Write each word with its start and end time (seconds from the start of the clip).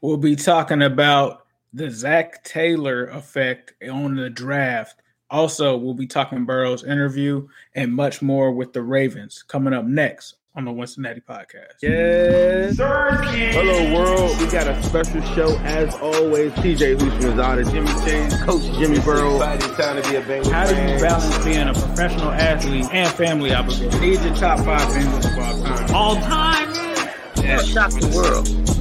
We'll 0.00 0.16
be 0.16 0.36
talking 0.36 0.82
about 0.82 1.44
the 1.72 1.90
Zac 1.90 2.44
Taylor 2.44 3.06
effect 3.06 3.74
on 3.90 4.14
the 4.14 4.30
draft. 4.30 5.02
Also, 5.30 5.76
we'll 5.76 5.94
be 5.94 6.06
talking 6.06 6.44
Burrow's 6.44 6.84
interview 6.84 7.48
and 7.74 7.92
much 7.92 8.22
more 8.22 8.52
with 8.52 8.72
the 8.72 8.82
Ravens 8.82 9.42
coming 9.42 9.74
up 9.74 9.84
next 9.84 10.36
on 10.54 10.64
the 10.64 10.70
Wincinnati 10.70 11.22
podcast. 11.22 11.82
Yes. 11.82 12.76
Hello, 12.78 13.94
world. 13.94 14.40
We 14.40 14.46
got 14.46 14.68
a 14.68 14.80
special 14.84 15.20
show 15.34 15.58
as 15.64 15.94
always. 15.96 16.52
TJ 16.52 16.96
Houshmandzadeh, 16.96 17.70
Jimmy 17.70 17.88
Chase, 18.04 18.42
Coach 18.42 18.62
Jimmy 18.78 19.00
Burrow. 19.00 19.38
How 19.40 19.56
do 19.56 20.74
you 20.74 20.98
balance 21.00 21.44
being 21.44 21.68
a 21.68 21.74
professional 21.74 22.30
athlete 22.30 22.86
and 22.92 23.12
family 23.14 23.52
obligation? 23.52 24.00
These 24.00 24.24
are 24.24 24.34
top 24.36 24.60
five 24.64 24.88
Bengals 24.92 25.32
of 25.32 25.38
all 25.38 25.62
time. 25.64 25.94
All 25.94 26.16
time? 26.16 27.44
Yeah. 27.44 27.62
Shock 27.62 27.90
the 27.90 28.12
world. 28.14 28.77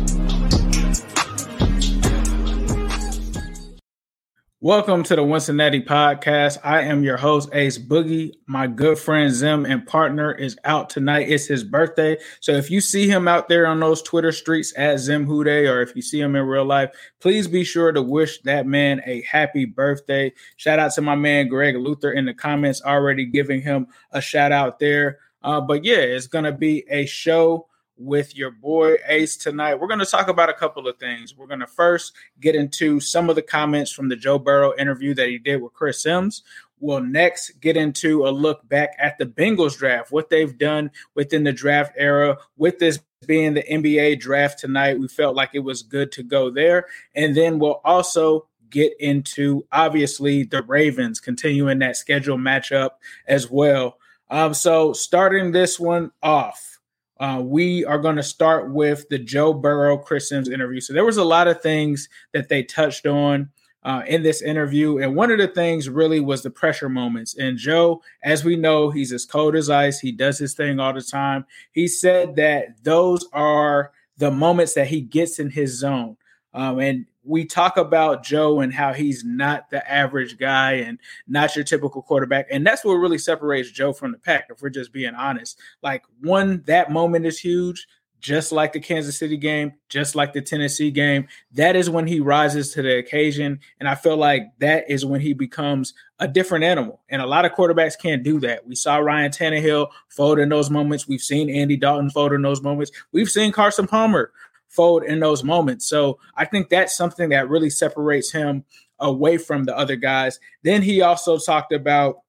Welcome 4.60 5.04
to 5.04 5.16
the 5.16 5.22
Wincinnati 5.22 5.86
podcast. 5.86 6.58
I 6.64 6.82
am 6.82 7.04
your 7.04 7.18
host, 7.18 7.50
Ace 7.54 7.78
Boogie. 7.78 8.32
My 8.48 8.66
good 8.66 8.98
friend 8.98 9.32
Zim 9.32 9.68
and 9.68 9.86
partner 9.86 10.34
is 10.34 10.58
out 10.64 10.90
tonight. 10.90 11.30
It's 11.30 11.46
his 11.46 11.64
birthday. 11.64 12.18
So 12.40 12.54
if 12.54 12.72
you 12.72 12.82
see 12.82 13.08
him 13.08 13.28
out 13.28 13.50
there 13.50 13.68
on 13.68 13.80
those 13.80 14.02
Twitter 14.02 14.32
streets 14.32 14.74
at 14.76 14.98
Zim 14.98 15.28
Hude, 15.28 15.46
or 15.46 15.84
if 15.84 15.96
you 15.96 16.02
see 16.02 16.20
him 16.20 16.36
in 16.36 16.44
real 16.48 16.66
life, 16.66 16.90
please 17.20 17.48
be 17.48 17.64
sure 17.64 17.92
to 17.92 18.02
wish 18.02 18.42
that 18.42 18.66
man 18.66 19.00
a 19.06 19.22
happy 19.22 19.66
birthday. 19.66 20.34
Shout 20.56 20.80
out 20.80 20.92
to 20.94 21.04
my 21.04 21.14
man 21.14 21.50
Greg 21.50 21.76
Luther 21.76 22.12
in 22.12 22.26
the 22.26 22.34
comments, 22.34 22.82
already 22.82 23.28
giving 23.28 23.62
him 23.62 23.86
a 24.12 24.22
shout 24.22 24.52
out 24.52 24.80
there. 24.80 25.20
Uh, 25.44 25.62
but 25.62 25.86
yeah, 25.86 25.98
it's 25.98 26.26
gonna 26.26 26.52
be 26.52 26.84
a 26.90 27.06
show 27.06 27.68
with 27.98 28.36
your 28.36 28.52
boy 28.52 28.96
Ace 29.08 29.38
tonight. 29.38 29.76
We're 29.76 29.88
going 29.88 30.00
to 30.00 30.06
talk 30.06 30.28
about 30.28 30.50
a 30.50 30.54
couple 30.54 30.88
of 30.88 30.98
things. 30.98 31.36
We're 31.36 31.48
going 31.48 31.60
to 31.60 31.68
first 31.68 32.14
get 32.40 32.56
into 32.56 33.00
some 33.00 33.30
of 33.30 33.36
the 33.36 33.42
comments 33.42 33.92
from 33.92 34.10
the 34.10 34.16
Joe 34.16 34.40
Burrow 34.40 34.74
interview 34.78 35.14
that 35.16 35.30
he 35.30 35.38
did 35.38 35.62
with 35.62 35.74
Chris 35.74 36.02
Simms. 36.04 36.44
We'll 36.80 37.02
next 37.02 37.60
get 37.60 37.76
into 37.76 38.28
a 38.28 38.30
look 38.30 38.68
back 38.70 38.96
at 39.00 39.18
the 39.18 39.26
Bengals 39.26 39.78
draft, 39.78 40.12
what 40.12 40.30
they've 40.30 40.58
done 40.58 40.92
within 41.16 41.44
the 41.44 41.52
draft 41.52 41.94
era. 41.98 42.38
With 42.56 42.78
this 42.78 43.00
being 43.26 43.56
the 43.56 43.64
NBA 43.64 44.20
draft 44.20 44.60
tonight, 44.60 45.00
we 45.00 45.08
felt 45.08 45.36
like 45.36 45.52
it 45.54 45.60
was 45.60 45.82
good 45.82 46.12
to 46.14 46.24
go 46.24 46.52
there. 46.52 46.86
And 47.16 47.36
then 47.36 47.58
we'll 47.58 47.82
also 47.84 48.48
get 48.70 48.94
into 49.00 49.66
obviously 49.72 50.44
the 50.44 50.62
Ravens 50.62 51.20
continuing 51.20 51.80
that 51.80 51.98
schedule 51.98 52.38
matchup 52.38 52.92
as 53.28 53.50
well. 53.50 53.98
Um, 54.30 54.54
so 54.54 54.94
starting 54.94 55.52
this 55.52 55.80
one 55.80 56.12
off, 56.22 56.77
uh, 57.20 57.42
we 57.44 57.84
are 57.86 58.00
going 58.00 58.16
to 58.16 58.24
start 58.24 58.72
with 58.72 59.08
the 59.10 59.20
Joe 59.20 59.54
Burrow 59.54 59.98
Chris 59.98 60.30
Simms 60.30 60.50
interview. 60.50 60.82
So 60.82 60.94
there 60.94 61.06
was 61.06 61.18
a 61.18 61.24
lot 61.24 61.48
of 61.48 61.62
things 61.62 62.10
that 62.34 62.50
they 62.50 62.64
touched 62.64 63.06
on 63.08 63.50
uh, 63.84 64.04
in 64.06 64.22
this 64.22 64.42
interview, 64.42 64.98
and 64.98 65.16
one 65.16 65.32
of 65.32 65.38
the 65.38 65.48
things 65.48 65.88
really 65.88 66.20
was 66.20 66.44
the 66.44 66.50
pressure 66.50 66.90
moments. 66.90 67.38
And 67.38 67.58
Joe, 67.58 68.02
as 68.24 68.44
we 68.44 68.56
know, 68.56 68.90
he's 68.90 69.14
as 69.14 69.26
cold 69.26 69.56
as 69.56 69.70
ice. 69.70 70.00
He 70.00 70.12
does 70.12 70.38
his 70.38 70.54
thing 70.54 70.80
all 70.80 70.94
the 70.94 71.02
time. 71.02 71.46
He 71.72 71.88
said 71.88 72.36
that 72.36 72.84
those 72.84 73.26
are 73.32 73.92
the 74.18 74.32
moments 74.32 74.74
that 74.74 74.88
he 74.88 75.02
gets 75.02 75.40
in 75.40 75.52
his 75.52 75.78
zone. 75.78 76.18
Um, 76.54 76.80
and 76.80 77.06
we 77.28 77.46
talk 77.46 77.78
about 77.78 78.24
Joe 78.24 78.62
and 78.62 78.74
how 78.74 78.94
he's 78.94 79.24
not 79.24 79.70
the 79.70 79.90
average 79.90 80.38
guy 80.38 80.74
and 80.74 80.98
not 81.28 81.56
your 81.56 81.66
typical 81.66 82.02
quarterback. 82.02 82.48
And 82.50 82.66
that's 82.66 82.86
what 82.86 82.94
really 82.94 83.18
separates 83.18 83.70
Joe 83.70 83.94
from 83.94 84.12
the 84.12 84.18
pack, 84.18 84.48
if 84.50 84.62
we're 84.62 84.70
just 84.70 84.94
being 84.94 85.14
honest. 85.14 85.60
Like, 85.84 86.04
one, 86.22 86.64
that 86.68 86.92
moment 86.92 87.26
is 87.26 87.38
huge, 87.38 87.88
just 88.20 88.52
like 88.52 88.74
the 88.74 88.80
Kansas 88.80 89.18
City 89.18 89.38
game, 89.38 89.74
just 89.90 90.16
like 90.16 90.34
the 90.34 90.42
Tennessee 90.42 90.90
game. 90.90 91.28
That 91.52 91.76
is 91.76 91.90
when 91.90 92.08
he 92.08 92.20
rises 92.20 92.74
to 92.74 92.82
the 92.82 92.98
occasion. 92.98 93.60
And 93.80 93.88
I 93.88 93.96
feel 93.96 94.18
like 94.18 94.44
that 94.60 94.90
is 94.90 95.06
when 95.06 95.22
he 95.22 95.34
becomes 95.34 95.94
a 96.20 96.28
different 96.28 96.64
animal. 96.64 97.02
And 97.10 97.22
a 97.22 97.28
lot 97.28 97.46
of 97.46 97.52
quarterbacks 97.52 98.00
can't 98.00 98.24
do 98.24 98.40
that. 98.40 98.66
We 98.66 98.74
saw 98.74 98.98
Ryan 98.98 99.32
Tannehill 99.32 99.90
fold 100.10 100.40
in 100.40 100.50
those 100.50 100.70
moments. 100.70 101.08
We've 101.08 101.22
seen 101.22 101.50
Andy 101.50 101.78
Dalton 101.78 102.10
fold 102.10 102.34
in 102.34 102.42
those 102.42 102.62
moments. 102.62 102.92
We've 103.12 103.30
seen 103.30 103.52
Carson 103.52 103.86
Palmer 103.86 104.32
fold 104.68 105.04
in 105.04 105.20
those 105.20 105.44
moments. 105.44 105.88
So 105.88 106.20
I 106.36 106.46
think 106.46 106.70
that's 106.70 106.96
something 106.96 107.30
that 107.30 107.50
really 107.50 107.70
separates 107.70 108.32
him 108.32 108.66
away 109.00 109.38
from 109.38 109.64
the 109.64 109.78
other 109.78 109.96
guys. 109.96 110.40
Then 110.64 110.82
he 110.82 111.02
also 111.02 111.38
talked 111.38 111.72
about 111.72 112.22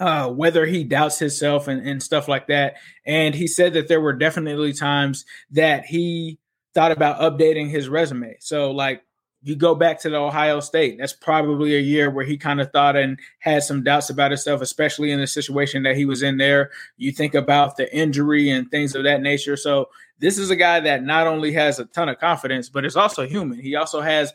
uh, 0.00 0.28
whether 0.28 0.66
he 0.66 0.84
doubts 0.84 1.18
himself 1.18 1.68
and, 1.68 1.86
and 1.86 2.02
stuff 2.02 2.26
like 2.26 2.48
that. 2.48 2.74
And 3.06 3.34
he 3.34 3.46
said 3.46 3.74
that 3.74 3.88
there 3.88 4.00
were 4.00 4.12
definitely 4.12 4.72
times 4.72 5.24
that 5.52 5.84
he 5.84 6.38
thought 6.74 6.92
about 6.92 7.20
updating 7.20 7.68
his 7.68 7.88
resume. 7.88 8.36
So, 8.40 8.72
like, 8.72 9.04
you 9.44 9.56
go 9.56 9.74
back 9.74 10.00
to 10.00 10.10
the 10.10 10.16
Ohio 10.16 10.60
State, 10.60 10.98
that's 10.98 11.12
probably 11.12 11.76
a 11.76 11.80
year 11.80 12.10
where 12.10 12.24
he 12.24 12.36
kind 12.36 12.60
of 12.60 12.70
thought 12.70 12.96
and 12.96 13.18
had 13.40 13.64
some 13.64 13.82
doubts 13.82 14.08
about 14.08 14.30
himself, 14.30 14.60
especially 14.60 15.10
in 15.10 15.18
the 15.20 15.26
situation 15.26 15.82
that 15.82 15.96
he 15.96 16.04
was 16.04 16.22
in 16.22 16.36
there. 16.36 16.70
You 16.96 17.10
think 17.10 17.34
about 17.34 17.76
the 17.76 17.92
injury 17.94 18.50
and 18.50 18.70
things 18.70 18.94
of 18.94 19.02
that 19.02 19.20
nature. 19.20 19.56
So 19.56 19.88
this 20.22 20.38
is 20.38 20.50
a 20.50 20.56
guy 20.56 20.78
that 20.78 21.02
not 21.02 21.26
only 21.26 21.52
has 21.52 21.80
a 21.80 21.84
ton 21.84 22.08
of 22.08 22.18
confidence, 22.18 22.68
but 22.68 22.84
is 22.84 22.96
also 22.96 23.26
human. 23.26 23.58
He 23.58 23.74
also 23.74 24.00
has 24.00 24.32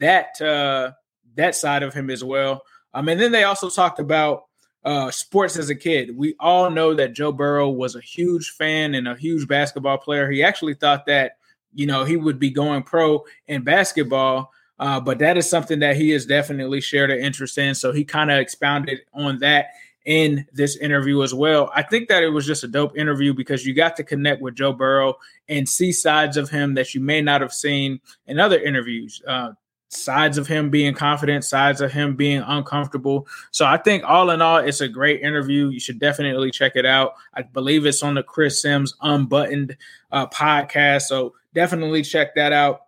that 0.00 0.38
uh, 0.42 0.90
that 1.36 1.54
side 1.54 1.84
of 1.84 1.94
him 1.94 2.10
as 2.10 2.24
well. 2.24 2.62
Um, 2.92 3.08
and 3.08 3.20
then 3.20 3.30
they 3.30 3.44
also 3.44 3.70
talked 3.70 4.00
about 4.00 4.46
uh, 4.84 5.12
sports 5.12 5.56
as 5.56 5.70
a 5.70 5.76
kid. 5.76 6.16
We 6.16 6.34
all 6.40 6.70
know 6.70 6.92
that 6.94 7.12
Joe 7.12 7.30
Burrow 7.30 7.70
was 7.70 7.94
a 7.94 8.00
huge 8.00 8.50
fan 8.50 8.96
and 8.96 9.06
a 9.06 9.14
huge 9.14 9.46
basketball 9.46 9.98
player. 9.98 10.28
He 10.28 10.42
actually 10.42 10.74
thought 10.74 11.06
that 11.06 11.36
you 11.72 11.86
know 11.86 12.04
he 12.04 12.16
would 12.16 12.40
be 12.40 12.50
going 12.50 12.82
pro 12.82 13.24
in 13.46 13.62
basketball. 13.62 14.50
Uh, 14.80 14.98
but 14.98 15.20
that 15.20 15.36
is 15.36 15.48
something 15.48 15.78
that 15.78 15.96
he 15.96 16.10
has 16.10 16.26
definitely 16.26 16.80
shared 16.80 17.12
an 17.12 17.20
interest 17.20 17.58
in. 17.58 17.76
So 17.76 17.92
he 17.92 18.04
kind 18.04 18.30
of 18.30 18.38
expounded 18.38 19.00
on 19.14 19.38
that 19.38 19.66
in 20.08 20.46
this 20.54 20.74
interview 20.78 21.22
as 21.22 21.34
well. 21.34 21.70
I 21.74 21.82
think 21.82 22.08
that 22.08 22.22
it 22.22 22.30
was 22.30 22.46
just 22.46 22.64
a 22.64 22.68
dope 22.68 22.96
interview 22.96 23.34
because 23.34 23.66
you 23.66 23.74
got 23.74 23.94
to 23.96 24.02
connect 24.02 24.40
with 24.40 24.54
Joe 24.54 24.72
Burrow 24.72 25.18
and 25.50 25.68
see 25.68 25.92
sides 25.92 26.38
of 26.38 26.48
him 26.48 26.72
that 26.74 26.94
you 26.94 27.02
may 27.02 27.20
not 27.20 27.42
have 27.42 27.52
seen 27.52 28.00
in 28.26 28.40
other 28.40 28.58
interviews. 28.58 29.20
Uh, 29.28 29.52
sides 29.90 30.38
of 30.38 30.46
him 30.46 30.70
being 30.70 30.94
confident, 30.94 31.44
sides 31.44 31.82
of 31.82 31.92
him 31.92 32.16
being 32.16 32.40
uncomfortable. 32.40 33.28
So 33.50 33.66
I 33.66 33.76
think 33.76 34.02
all 34.02 34.30
in 34.30 34.40
all, 34.40 34.56
it's 34.56 34.80
a 34.80 34.88
great 34.88 35.20
interview. 35.20 35.68
You 35.68 35.78
should 35.78 35.98
definitely 35.98 36.52
check 36.52 36.72
it 36.74 36.86
out. 36.86 37.12
I 37.34 37.42
believe 37.42 37.84
it's 37.84 38.02
on 38.02 38.14
the 38.14 38.22
Chris 38.22 38.62
Simms 38.62 38.94
Unbuttoned 39.02 39.76
uh, 40.10 40.26
podcast. 40.28 41.02
So 41.02 41.34
definitely 41.52 42.00
check 42.00 42.34
that 42.34 42.54
out. 42.54 42.86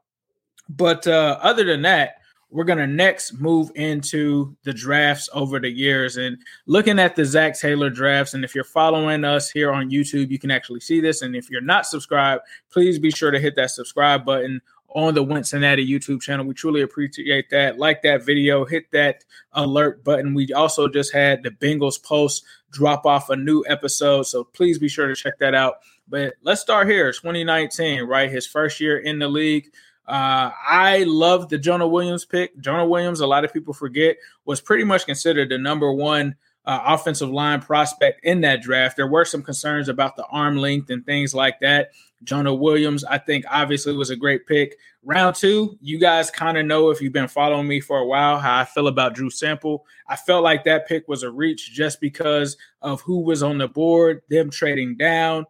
But 0.70 1.06
uh, 1.06 1.38
other 1.42 1.64
than 1.64 1.82
that, 1.82 2.19
we're 2.50 2.65
going 2.65 2.78
to 2.78 2.87
next 2.87 3.41
move 3.41 3.71
into 3.75 4.56
the 4.65 4.72
drafts 4.72 5.28
over 5.33 5.61
the 5.61 5.71
years 5.71 6.16
and 6.16 6.37
looking 6.66 6.99
at 6.99 7.15
the 7.16 7.25
Zac 7.25 7.59
Taylor 7.59 7.91
drafts. 7.91 8.34
And 8.34 8.44
if 8.44 8.55
you're 8.55 8.65
following 8.65 9.25
us 9.25 9.50
here 9.50 9.72
on 9.72 9.91
YouTube, 9.91 10.31
you 10.31 10.38
can 10.38 10.50
actually 10.50 10.81
see 10.81 11.00
this. 11.00 11.22
And 11.22 11.37
if 11.37 11.49
you're 11.49 11.61
not 11.61 11.87
subscribed, 11.87 12.43
please 12.72 12.99
be 12.99 13.11
sure 13.11 13.31
to 13.31 13.38
hit 13.38 13.55
that 13.56 13.71
subscribe 13.71 14.25
button 14.25 14.61
on 14.94 15.15
the 15.15 15.25
Wincinnati 15.25 15.88
YouTube 15.88 16.21
channel. 16.21 16.44
We 16.44 16.55
truly 16.55 16.83
appreciate 16.83 17.50
that. 17.50 17.78
Like 17.78 18.03
that 18.03 18.25
video, 18.25 18.65
hit 18.65 18.91
that 18.91 19.25
alert 19.53 20.03
button. 20.03 20.34
We 20.34 20.53
also 20.53 20.88
just 20.88 21.12
had 21.12 21.43
the 21.43 21.50
Bengals 21.50 22.03
post 22.03 22.44
drop 22.72 23.06
off 23.06 23.31
a 23.31 23.37
new 23.37 23.65
episode. 23.69 24.25
So 24.25 24.44
please 24.44 24.78
be 24.78 24.88
sure 24.88 25.06
to 25.06 25.15
check 25.15 25.38
that 25.38 25.55
out. 25.55 25.77
But 26.09 26.34
let's 26.43 26.61
start 26.61 26.88
here. 26.88 27.12
2019, 27.12 28.03
right? 28.03 28.31
His 28.31 28.47
first 28.47 28.81
year 28.81 28.99
in 28.99 29.21
the 29.21 29.28
league. 29.28 29.71
Uh, 30.06 30.50
I 30.69 31.05
love 31.06 31.49
the 31.49 31.59
Jonah 31.59 31.87
Williams 31.87 32.25
pick. 32.25 32.59
Jonah 32.59 32.87
Williams, 32.87 33.21
a 33.21 33.27
lot 33.27 33.44
of 33.44 33.53
people 33.53 33.75
forget, 33.75 34.16
was 34.44 34.61
pretty 34.61 34.84
much 34.84 35.06
considered 35.06 35.50
the 35.50 35.59
number 35.59 35.93
one 35.93 36.34
uh, 36.65 36.81
offensive 36.87 37.31
line 37.31 37.61
prospect 37.61 38.25
in 38.25 38.41
that 38.43 38.62
draft. 38.62 38.97
There 38.97 39.06
were 39.06 39.25
some 39.25 39.43
concerns 39.43 39.88
about 39.88 40.16
the 40.16 40.27
arm 40.27 40.56
length 40.56 40.91
and 40.91 41.05
things 41.05 41.34
like 41.34 41.61
that. 41.61 41.91
Jonah 42.22 42.55
Williams, 42.55 43.03
I 43.05 43.19
think, 43.19 43.44
obviously 43.50 43.97
was 43.97 44.11
a 44.11 44.16
great 44.16 44.47
pick. 44.47 44.77
Round 45.03 45.34
two, 45.34 45.79
you 45.81 45.99
guys 45.99 46.31
kind 46.31 46.58
of 46.58 46.67
know 46.67 46.91
if 46.91 47.00
you've 47.00 47.14
been 47.14 47.29
following 47.29 47.67
me 47.67 47.81
for 47.81 47.99
a 47.99 48.06
while 48.06 48.38
how 48.38 48.58
I 48.58 48.67
feel 48.67 48.88
about 48.88 49.14
Drew 49.14 49.31
Sample. 49.31 49.87
I 50.06 50.17
felt 50.17 50.44
like 50.44 50.64
that 50.64 50.87
pick 50.87 51.08
was 51.08 51.23
a 51.23 51.31
reach 51.31 51.73
just 51.73 52.00
because 52.00 52.58
of 52.82 53.00
who 53.00 53.20
was 53.20 53.43
on 53.43 53.56
the 53.56 53.69
board, 53.69 54.20
them 54.29 54.50
trading 54.50 54.97
down, 54.97 55.47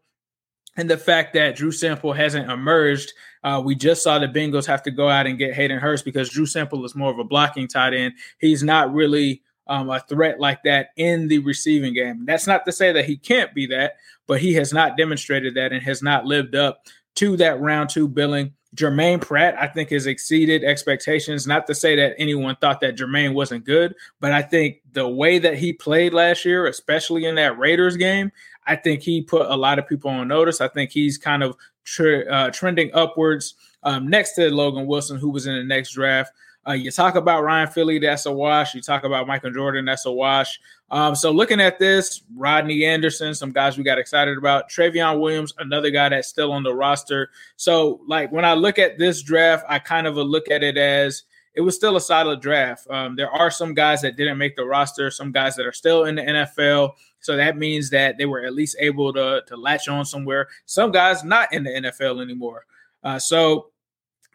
and 0.80 0.90
the 0.90 0.98
fact 0.98 1.34
that 1.34 1.56
Drew 1.56 1.70
Sample 1.70 2.12
hasn't 2.12 2.50
emerged 2.50 3.12
uh, 3.42 3.60
we 3.64 3.74
just 3.74 4.02
saw 4.02 4.18
the 4.18 4.28
Bengals 4.28 4.66
have 4.66 4.82
to 4.82 4.90
go 4.90 5.08
out 5.08 5.26
and 5.26 5.38
get 5.38 5.54
Hayden 5.54 5.78
Hurst 5.78 6.04
because 6.04 6.28
Drew 6.28 6.46
Sample 6.46 6.84
is 6.84 6.94
more 6.94 7.10
of 7.10 7.18
a 7.18 7.24
blocking 7.24 7.68
tight 7.68 7.94
end. 7.94 8.14
He's 8.38 8.62
not 8.62 8.92
really 8.92 9.42
um, 9.66 9.88
a 9.88 10.00
threat 10.00 10.40
like 10.40 10.62
that 10.64 10.90
in 10.96 11.28
the 11.28 11.38
receiving 11.38 11.94
game. 11.94 12.26
That's 12.26 12.46
not 12.46 12.64
to 12.66 12.72
say 12.72 12.92
that 12.92 13.06
he 13.06 13.16
can't 13.16 13.54
be 13.54 13.66
that, 13.66 13.94
but 14.26 14.40
he 14.40 14.52
has 14.54 14.72
not 14.72 14.96
demonstrated 14.96 15.54
that 15.54 15.72
and 15.72 15.82
has 15.82 16.02
not 16.02 16.26
lived 16.26 16.54
up 16.54 16.86
to 17.16 17.36
that 17.38 17.60
round 17.60 17.88
two 17.88 18.08
billing. 18.08 18.52
Germaine 18.74 19.18
Pratt, 19.18 19.56
I 19.58 19.66
think, 19.66 19.90
has 19.90 20.06
exceeded 20.06 20.62
expectations. 20.62 21.44
Not 21.44 21.66
to 21.66 21.74
say 21.74 21.96
that 21.96 22.14
anyone 22.18 22.56
thought 22.60 22.80
that 22.82 22.96
Germaine 22.96 23.34
wasn't 23.34 23.64
good, 23.64 23.96
but 24.20 24.30
I 24.30 24.42
think 24.42 24.82
the 24.92 25.08
way 25.08 25.40
that 25.40 25.58
he 25.58 25.72
played 25.72 26.14
last 26.14 26.44
year, 26.44 26.66
especially 26.66 27.24
in 27.24 27.34
that 27.34 27.58
Raiders 27.58 27.96
game, 27.96 28.30
I 28.70 28.76
think 28.76 29.02
he 29.02 29.20
put 29.20 29.46
a 29.50 29.56
lot 29.56 29.80
of 29.80 29.88
people 29.88 30.12
on 30.12 30.28
notice. 30.28 30.60
I 30.60 30.68
think 30.68 30.92
he's 30.92 31.18
kind 31.18 31.42
of 31.42 31.56
uh, 31.98 32.50
trending 32.50 32.88
upwards 32.94 33.54
um, 33.82 34.06
next 34.06 34.34
to 34.34 34.48
Logan 34.48 34.86
Wilson, 34.86 35.18
who 35.18 35.28
was 35.30 35.48
in 35.48 35.56
the 35.56 35.64
next 35.64 35.90
draft. 35.90 36.32
Uh, 36.68 36.72
you 36.72 36.92
talk 36.92 37.16
about 37.16 37.42
Ryan 37.42 37.66
Finley, 37.66 37.98
that's 37.98 38.26
a 38.26 38.32
wash. 38.32 38.76
You 38.76 38.80
talk 38.80 39.02
about 39.02 39.26
Michael 39.26 39.50
Jordan, 39.50 39.86
that's 39.86 40.06
a 40.06 40.12
wash. 40.12 40.60
Um, 40.92 41.16
so 41.16 41.32
looking 41.32 41.60
at 41.60 41.80
this, 41.80 42.22
Rodney 42.36 42.84
Anderson, 42.84 43.34
some 43.34 43.50
guys 43.50 43.76
we 43.76 43.82
got 43.82 43.98
excited 43.98 44.38
about. 44.38 44.70
Trayveon 44.70 45.18
Williams, 45.20 45.52
another 45.58 45.90
guy 45.90 46.08
that's 46.08 46.28
still 46.28 46.52
on 46.52 46.62
the 46.62 46.72
roster. 46.72 47.30
So 47.56 48.00
like 48.06 48.30
when 48.30 48.44
I 48.44 48.54
look 48.54 48.78
at 48.78 48.98
this 48.98 49.20
draft, 49.20 49.64
I 49.68 49.80
kind 49.80 50.06
of 50.06 50.14
look 50.16 50.48
at 50.48 50.62
it 50.62 50.76
as 50.76 51.24
it 51.54 51.60
was 51.62 51.74
still 51.74 51.96
a 51.96 52.00
solid 52.00 52.40
draft. 52.40 52.86
Um, 52.90 53.16
there 53.16 53.30
are 53.30 53.50
some 53.50 53.74
guys 53.74 54.02
that 54.02 54.16
didn't 54.16 54.38
make 54.38 54.56
the 54.56 54.64
roster, 54.64 55.10
some 55.10 55.32
guys 55.32 55.56
that 55.56 55.66
are 55.66 55.72
still 55.72 56.04
in 56.04 56.14
the 56.14 56.22
NFL. 56.22 56.92
So 57.20 57.36
that 57.36 57.56
means 57.58 57.90
that 57.90 58.16
they 58.18 58.24
were 58.24 58.44
at 58.44 58.54
least 58.54 58.76
able 58.78 59.12
to, 59.12 59.42
to 59.46 59.56
latch 59.56 59.88
on 59.88 60.04
somewhere. 60.04 60.48
Some 60.66 60.92
guys 60.92 61.24
not 61.24 61.52
in 61.52 61.64
the 61.64 61.70
NFL 61.70 62.22
anymore. 62.22 62.66
Uh, 63.02 63.18
so 63.18 63.70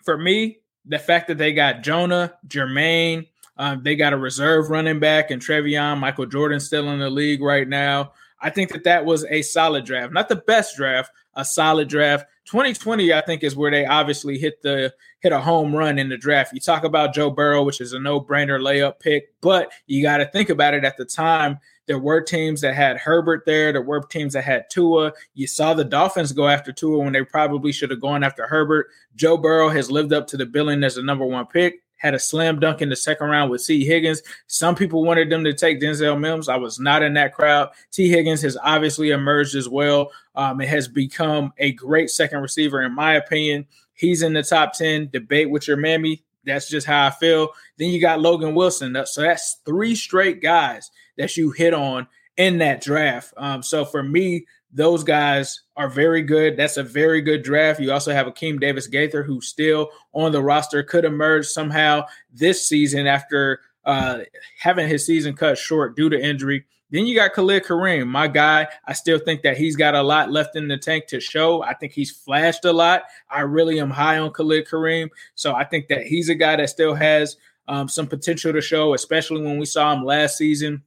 for 0.03 0.17
me, 0.17 0.59
the 0.85 0.99
fact 0.99 1.27
that 1.27 1.37
they 1.37 1.53
got 1.53 1.81
Jonah, 1.81 2.33
Germaine, 2.47 3.25
um, 3.57 3.81
they 3.83 3.95
got 3.95 4.13
a 4.13 4.17
reserve 4.17 4.69
running 4.69 4.99
back 4.99 5.31
and 5.31 5.41
Trayveon, 5.41 5.99
Michael 5.99 6.25
Jordan 6.25 6.59
still 6.59 6.89
in 6.91 6.99
the 6.99 7.09
league 7.09 7.41
right 7.41 7.67
now. 7.67 8.11
I 8.41 8.49
think 8.49 8.71
that 8.71 8.83
that 8.83 9.05
was 9.05 9.25
a 9.25 9.41
solid 9.41 9.85
draft, 9.85 10.13
not 10.13 10.29
the 10.29 10.35
best 10.35 10.75
draft, 10.75 11.11
a 11.35 11.45
solid 11.45 11.87
draft. 11.87 12.25
2020, 12.45 13.13
I 13.13 13.21
think, 13.21 13.43
is 13.43 13.55
where 13.55 13.71
they 13.71 13.85
obviously 13.85 14.37
hit 14.37 14.61
the 14.61 14.93
hit 15.25 15.31
a 15.31 15.41
home 15.41 15.75
run 15.75 15.97
in 15.97 16.07
the 16.07 16.17
draft. 16.17 16.53
You 16.53 16.59
talk 16.59 16.83
about 16.83 17.15
Joe 17.15 17.31
Burrow, 17.31 17.63
which 17.63 17.81
is 17.81 17.93
a 17.93 17.99
no 17.99 18.21
brainer 18.21 18.61
layup 18.61 18.99
pick, 18.99 19.33
but 19.41 19.71
you 19.87 20.03
got 20.03 20.17
to 20.17 20.27
think 20.27 20.51
about 20.51 20.75
it 20.75 20.83
at 20.83 20.97
the 20.97 21.05
time. 21.05 21.57
There 21.87 21.97
were 21.97 22.21
teams 22.21 22.61
that 22.61 22.75
had 22.75 22.97
Herbert 22.97 23.41
there. 23.47 23.71
There 23.71 23.81
were 23.81 24.01
teams 24.01 24.33
that 24.33 24.43
had 24.43 24.69
Tua. 24.69 25.13
You 25.33 25.47
saw 25.47 25.73
the 25.73 25.83
Dolphins 25.83 26.31
go 26.31 26.47
after 26.47 26.71
Tua 26.71 27.03
when 27.03 27.13
they 27.13 27.23
probably 27.23 27.71
should 27.71 27.89
have 27.89 28.01
gone 28.01 28.23
after 28.23 28.45
Herbert. 28.45 28.85
Joe 29.15 29.35
Burrow 29.35 29.69
has 29.69 29.89
lived 29.89 30.13
up 30.13 30.27
to 30.27 30.37
the 30.37 30.45
billing 30.45 30.83
as 30.83 30.93
the 30.93 31.01
number 31.01 31.25
one 31.25 31.47
pick 31.47 31.81
had 31.97 32.13
a 32.13 32.19
slam 32.19 32.59
dunk 32.59 32.81
in 32.81 32.89
the 32.89 32.95
second 32.95 33.29
round 33.29 33.49
with 33.49 33.65
Tee 33.65 33.85
Higgins. 33.85 34.21
Some 34.47 34.75
people 34.75 35.03
wanted 35.03 35.29
them 35.29 35.43
to 35.43 35.53
take 35.53 35.81
Denzel 35.81 36.19
Mims. 36.19 36.49
I 36.49 36.57
was 36.57 36.79
not 36.79 37.03
in 37.03 37.13
that 37.15 37.33
crowd. 37.33 37.69
Tee 37.91 38.09
Higgins 38.09 38.41
has 38.41 38.57
obviously 38.63 39.11
emerged 39.11 39.55
as 39.55 39.69
well. 39.69 40.11
Um, 40.35 40.61
it 40.61 40.69
has 40.69 40.87
become 40.87 41.53
a 41.57 41.71
great 41.73 42.09
second 42.09 42.41
receiver, 42.41 42.81
in 42.81 42.93
my 42.93 43.13
opinion. 43.13 43.65
He's 43.93 44.21
in 44.21 44.33
the 44.33 44.43
top 44.43 44.73
10. 44.73 45.09
Debate 45.11 45.49
with 45.49 45.67
your 45.67 45.77
mammy. 45.77 46.23
That's 46.45 46.69
just 46.69 46.85
how 46.85 47.07
I 47.07 47.11
feel. 47.11 47.49
Then 47.77 47.89
you 47.89 47.99
got 47.99 48.19
Logan 48.19 48.53
Wilson. 48.53 48.95
So 49.05 49.21
that's 49.21 49.61
three 49.65 49.95
straight 49.95 50.41
guys 50.41 50.91
that 51.17 51.35
you 51.37 51.51
hit 51.51 51.73
on 51.73 52.07
in 52.37 52.59
that 52.59 52.81
draft. 52.81 53.33
Um, 53.37 53.63
so 53.63 53.85
for 53.85 54.03
me, 54.03 54.45
those 54.75 55.05
guys 55.05 55.61
are 55.77 55.87
very 55.87 56.21
good. 56.21 56.57
That's 56.57 56.75
a 56.75 56.83
very 56.83 57.21
good 57.21 57.43
draft. 57.43 57.79
You 57.79 57.93
also 57.93 58.11
have 58.11 58.27
Akeem 58.27 58.59
Davis 58.59 58.87
Gaither, 58.87 59.23
who's 59.23 59.47
still 59.47 59.89
on 60.13 60.33
the 60.33 60.43
roster, 60.43 60.83
could 60.83 61.05
emerge 61.05 61.47
somehow 61.47 62.05
this 62.33 62.67
season 62.67 63.07
after 63.07 63.61
uh, 63.85 64.19
having 64.59 64.89
his 64.89 65.05
season 65.05 65.33
cut 65.33 65.57
short 65.57 65.95
due 65.95 66.09
to 66.09 66.21
injury. 66.21 66.65
Then 66.91 67.05
you 67.05 67.15
got 67.15 67.33
Khalid 67.33 67.63
Kareem, 67.63 68.07
my 68.07 68.27
guy. 68.27 68.67
I 68.85 68.93
still 68.93 69.17
think 69.17 69.43
that 69.43 69.57
he's 69.57 69.77
got 69.77 69.95
a 69.95 70.03
lot 70.03 70.29
left 70.29 70.57
in 70.57 70.67
the 70.67 70.77
tank 70.77 71.07
to 71.07 71.21
show. 71.21 71.63
I 71.63 71.73
think 71.73 71.93
he's 71.93 72.11
flashed 72.11 72.65
a 72.65 72.73
lot. 72.73 73.03
I 73.29 73.41
really 73.41 73.79
am 73.79 73.89
high 73.89 74.19
on 74.19 74.31
Khalid 74.31 74.67
Kareem. 74.67 75.09
So 75.35 75.55
I 75.55 75.63
think 75.63 75.87
that 75.87 76.03
he's 76.03 76.27
a 76.27 76.35
guy 76.35 76.57
that 76.57 76.69
still 76.69 76.93
has 76.93 77.37
um, 77.69 77.87
some 77.87 78.07
potential 78.07 78.51
to 78.51 78.61
show, 78.61 78.93
especially 78.93 79.41
when 79.41 79.57
we 79.57 79.65
saw 79.65 79.93
him 79.93 80.03
last 80.03 80.37
season 80.37 80.83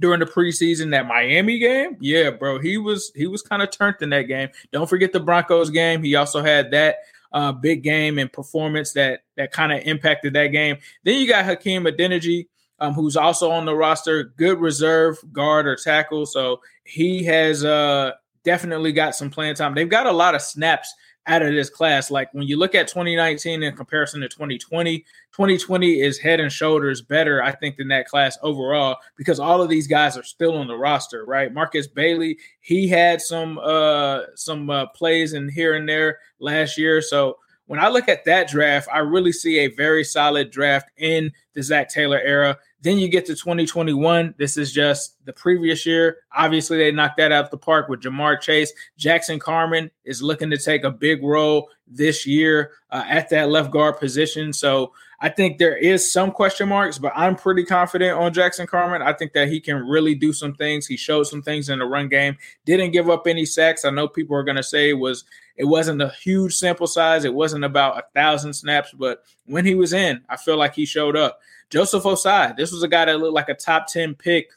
during 0.00 0.20
the 0.20 0.26
preseason 0.26 0.90
that 0.90 1.06
Miami 1.06 1.58
game, 1.58 1.96
yeah, 2.00 2.30
bro, 2.30 2.58
he 2.58 2.78
was 2.78 3.12
he 3.14 3.26
was 3.26 3.42
kind 3.42 3.62
of 3.62 3.70
turned 3.70 3.96
in 4.00 4.10
that 4.10 4.22
game. 4.22 4.48
Don't 4.72 4.88
forget 4.88 5.12
the 5.12 5.20
Broncos 5.20 5.70
game. 5.70 6.02
He 6.02 6.14
also 6.14 6.42
had 6.42 6.70
that 6.72 6.96
uh, 7.32 7.52
big 7.52 7.82
game 7.82 8.18
and 8.18 8.32
performance 8.32 8.92
that 8.92 9.20
that 9.36 9.52
kind 9.52 9.72
of 9.72 9.80
impacted 9.84 10.32
that 10.34 10.48
game. 10.48 10.78
Then 11.02 11.20
you 11.20 11.28
got 11.28 11.44
Hakeem 11.44 11.84
Adeniji, 11.84 12.48
um, 12.78 12.94
who's 12.94 13.16
also 13.16 13.50
on 13.50 13.66
the 13.66 13.74
roster, 13.74 14.24
good 14.36 14.60
reserve 14.60 15.18
guard 15.32 15.66
or 15.66 15.76
tackle. 15.76 16.26
So 16.26 16.60
he 16.84 17.24
has 17.24 17.64
uh, 17.64 18.12
definitely 18.44 18.92
got 18.92 19.14
some 19.14 19.30
playing 19.30 19.56
time. 19.56 19.74
They've 19.74 19.88
got 19.88 20.06
a 20.06 20.12
lot 20.12 20.34
of 20.34 20.42
snaps 20.42 20.92
out 21.26 21.42
of 21.42 21.52
this 21.52 21.70
class. 21.70 22.10
Like 22.10 22.32
when 22.32 22.46
you 22.46 22.58
look 22.58 22.74
at 22.74 22.88
2019 22.88 23.62
in 23.62 23.76
comparison 23.76 24.20
to 24.20 24.28
2020, 24.28 24.98
2020 25.32 26.00
is 26.00 26.18
head 26.18 26.40
and 26.40 26.52
shoulders 26.52 27.02
better, 27.02 27.42
I 27.42 27.52
think, 27.52 27.76
than 27.76 27.88
that 27.88 28.06
class 28.06 28.38
overall 28.42 28.96
because 29.16 29.40
all 29.40 29.62
of 29.62 29.68
these 29.68 29.86
guys 29.86 30.16
are 30.16 30.22
still 30.22 30.56
on 30.56 30.66
the 30.66 30.76
roster, 30.76 31.24
right? 31.24 31.52
Markus 31.52 31.86
Bailey, 31.86 32.38
he 32.60 32.88
had 32.88 33.20
some 33.20 33.58
uh 33.62 34.22
some 34.34 34.70
uh, 34.70 34.86
plays 34.88 35.32
in 35.32 35.48
here 35.48 35.74
and 35.74 35.88
there 35.88 36.18
last 36.38 36.78
year, 36.78 37.00
so 37.00 37.38
when 37.66 37.80
I 37.80 37.88
look 37.88 38.08
at 38.08 38.24
that 38.26 38.48
draft, 38.48 38.88
I 38.92 38.98
really 38.98 39.32
see 39.32 39.60
a 39.60 39.68
very 39.68 40.04
solid 40.04 40.50
draft 40.50 40.90
in 40.98 41.32
the 41.54 41.62
Zac 41.62 41.88
Taylor 41.88 42.20
era. 42.20 42.58
Then 42.82 42.98
you 42.98 43.08
get 43.08 43.24
to 43.26 43.34
2021. 43.34 44.34
This 44.36 44.58
is 44.58 44.72
just 44.72 45.16
the 45.24 45.32
previous 45.32 45.86
year. 45.86 46.18
Obviously, 46.36 46.76
they 46.76 46.92
knocked 46.92 47.16
that 47.16 47.32
out 47.32 47.46
of 47.46 47.50
the 47.50 47.56
park 47.56 47.88
with 47.88 48.02
Ja'Marr 48.02 48.40
Chase. 48.40 48.72
Jackson 48.98 49.38
Carman 49.38 49.90
is 50.04 50.22
looking 50.22 50.50
to 50.50 50.58
take 50.58 50.84
a 50.84 50.90
big 50.90 51.22
role 51.22 51.70
this 51.86 52.26
year 52.26 52.72
uh, 52.90 53.04
at 53.08 53.30
that 53.30 53.48
left 53.48 53.70
guard 53.70 53.98
position. 53.98 54.52
So 54.52 54.92
I 55.20 55.30
think 55.30 55.56
there 55.56 55.76
is 55.76 56.12
some 56.12 56.30
question 56.30 56.68
marks, 56.68 56.98
but 56.98 57.12
I'm 57.16 57.36
pretty 57.36 57.64
confident 57.64 58.18
on 58.18 58.34
Jackson 58.34 58.66
Carman. 58.66 59.00
I 59.00 59.14
think 59.14 59.32
that 59.32 59.48
he 59.48 59.58
can 59.58 59.76
really 59.76 60.14
do 60.14 60.34
some 60.34 60.54
things. 60.54 60.86
He 60.86 60.98
showed 60.98 61.22
some 61.22 61.40
things 61.40 61.70
in 61.70 61.78
the 61.78 61.86
run 61.86 62.08
game. 62.08 62.36
Didn't 62.66 62.90
give 62.90 63.08
up 63.08 63.26
any 63.26 63.46
sacks. 63.46 63.86
I 63.86 63.90
know 63.90 64.06
people 64.06 64.36
are 64.36 64.44
going 64.44 64.58
to 64.58 64.62
say 64.62 64.92
was 64.92 65.24
it 65.56 65.64
wasn't 65.64 66.02
a 66.02 66.08
huge 66.08 66.54
sample 66.54 66.86
size. 66.86 67.24
It 67.24 67.34
wasn't 67.34 67.64
about 67.64 67.98
a 67.98 68.04
thousand 68.14 68.54
snaps, 68.54 68.92
but 68.92 69.22
when 69.46 69.64
he 69.64 69.74
was 69.74 69.92
in, 69.92 70.22
I 70.28 70.36
feel 70.36 70.56
like 70.56 70.74
he 70.74 70.84
showed 70.84 71.16
up. 71.16 71.38
Joseph 71.70 72.04
Ossai, 72.04 72.56
this 72.56 72.72
was 72.72 72.82
a 72.82 72.88
guy 72.88 73.04
that 73.04 73.18
looked 73.18 73.34
like 73.34 73.48
a 73.48 73.54
top 73.54 73.86
10 73.86 74.14
pick 74.14 74.50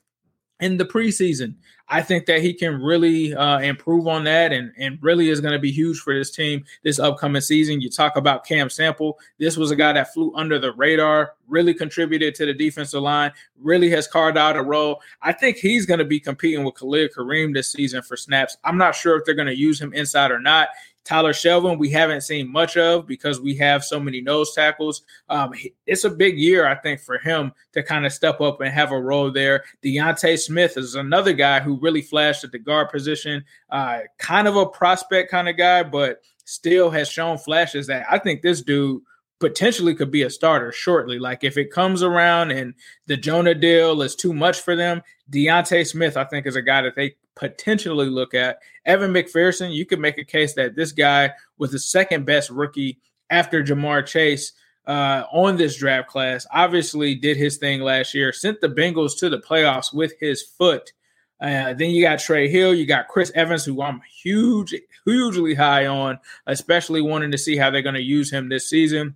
in 0.59 0.77
the 0.77 0.85
preseason. 0.85 1.55
I 1.89 2.01
think 2.01 2.25
that 2.25 2.41
he 2.41 2.53
can 2.53 2.81
really 2.81 3.33
uh, 3.33 3.59
improve 3.59 4.07
on 4.07 4.25
that 4.25 4.51
and, 4.51 4.73
and 4.77 4.97
really 5.01 5.29
is 5.29 5.39
going 5.39 5.53
to 5.53 5.59
be 5.59 5.71
huge 5.71 5.99
for 5.99 6.13
this 6.13 6.31
team 6.31 6.65
this 6.83 6.99
upcoming 6.99 7.41
season. 7.41 7.79
You 7.79 7.89
talk 7.89 8.17
about 8.17 8.45
Cam 8.45 8.69
Sample. 8.69 9.17
This 9.37 9.55
was 9.55 9.71
a 9.71 9.75
guy 9.75 9.93
that 9.93 10.13
flew 10.13 10.33
under 10.35 10.59
the 10.59 10.73
radar, 10.73 11.35
really 11.47 11.73
contributed 11.73 12.35
to 12.35 12.45
the 12.45 12.53
defensive 12.53 13.01
line, 13.01 13.31
really 13.61 13.89
has 13.91 14.05
carved 14.05 14.37
out 14.37 14.57
a 14.57 14.61
role. 14.61 15.01
I 15.21 15.31
think 15.31 15.57
he's 15.57 15.85
going 15.85 15.99
to 15.99 16.05
be 16.05 16.19
competing 16.19 16.65
with 16.65 16.75
Khalid 16.75 17.13
Kareem 17.13 17.53
this 17.53 17.71
season 17.71 18.01
for 18.01 18.17
snaps. 18.17 18.57
I'm 18.65 18.77
not 18.77 18.93
sure 18.93 19.17
if 19.17 19.23
they're 19.23 19.33
going 19.33 19.47
to 19.47 19.57
use 19.57 19.79
him 19.79 19.93
inside 19.93 20.31
or 20.31 20.39
not. 20.39 20.67
Tyler 21.07 21.31
Shelvin, 21.31 21.79
we 21.79 21.89
haven't 21.89 22.21
seen 22.21 22.51
much 22.51 22.75
of 22.75 23.07
because 23.07 23.39
we 23.39 23.55
have 23.55 23.83
so 23.83 23.97
many 23.97 24.19
nose 24.19 24.53
tackles. 24.53 25.03
Um, 25.29 25.53
it's 25.85 26.03
a 26.03 26.09
big 26.09 26.37
year, 26.37 26.67
I 26.67 26.75
think, 26.75 26.99
for 26.99 27.17
him 27.17 27.53
to 27.71 27.81
kind 27.81 28.05
of 28.05 28.11
step 28.11 28.41
up 28.41 28.59
and 28.59 28.73
have 28.73 28.91
a 28.91 28.99
role 28.99 29.31
there. 29.31 29.63
D'Ante 29.81 30.35
Smith 30.35 30.75
is 30.77 30.95
another 30.95 31.31
guy 31.31 31.61
who 31.61 31.79
really 31.79 32.01
flashed 32.01 32.43
at 32.43 32.51
the 32.51 32.59
guard 32.59 32.89
position, 32.89 33.45
uh, 33.69 33.99
kind 34.17 34.49
of 34.49 34.57
a 34.57 34.65
prospect 34.65 35.31
kind 35.31 35.47
of 35.47 35.55
guy, 35.55 35.81
but 35.81 36.21
still 36.43 36.89
has 36.89 37.07
shown 37.07 37.37
flashes 37.37 37.87
that 37.87 38.05
I 38.09 38.19
think 38.19 38.41
this 38.41 38.61
dude 38.61 39.01
potentially 39.39 39.93
could 39.93 40.11
be 40.11 40.23
a 40.23 40.29
starter 40.29 40.71
shortly. 40.71 41.19
Like 41.19 41.43
if 41.43 41.57
it 41.57 41.71
comes 41.71 42.03
around 42.03 42.51
and 42.51 42.73
the 43.05 43.17
Jonah 43.17 43.53
deal 43.53 44.01
is 44.01 44.15
too 44.15 44.33
much 44.33 44.61
for 44.61 44.75
them, 44.75 45.01
D'Ante 45.29 45.83
Smith, 45.83 46.17
I 46.17 46.23
think, 46.23 46.45
is 46.45 46.55
a 46.55 46.61
guy 46.61 46.81
that 46.81 46.95
they 46.95 47.15
potentially 47.35 48.09
look 48.09 48.33
at. 48.33 48.59
Evan 48.85 49.13
McPherson, 49.13 49.73
you 49.73 49.85
could 49.85 49.99
make 49.99 50.17
a 50.17 50.23
case 50.23 50.53
that 50.53 50.75
this 50.75 50.91
guy 50.91 51.31
was 51.57 51.71
the 51.71 51.79
second 51.79 52.25
best 52.25 52.49
rookie 52.49 52.99
after 53.29 53.63
Ja'Marr 53.63 54.05
Chase 54.05 54.53
uh, 54.87 55.23
on 55.31 55.57
this 55.57 55.77
draft 55.77 56.07
class. 56.07 56.47
Obviously, 56.51 57.13
did 57.13 57.37
his 57.37 57.57
thing 57.57 57.81
last 57.81 58.13
year, 58.13 58.31
sent 58.33 58.61
the 58.61 58.69
Bengals 58.69 59.17
to 59.19 59.29
the 59.29 59.39
playoffs 59.39 59.93
with 59.93 60.13
his 60.19 60.41
foot. 60.41 60.93
Uh, 61.39 61.73
then 61.73 61.91
you 61.91 62.01
got 62.01 62.19
Trey 62.19 62.49
Hill, 62.49 62.73
you 62.73 62.87
got 62.87 63.09
Chris 63.09 63.31
Evans, 63.35 63.63
who 63.63 63.81
I'm 63.81 64.01
huge, 64.23 64.73
hugely 65.05 65.53
high 65.53 65.85
on, 65.85 66.17
especially 66.47 67.01
wanting 67.01 67.31
to 67.31 67.37
see 67.37 67.55
how 67.55 67.69
they're 67.69 67.83
going 67.83 67.93
to 67.93 68.01
use 68.01 68.31
him 68.31 68.49
this 68.49 68.67
season. 68.67 69.15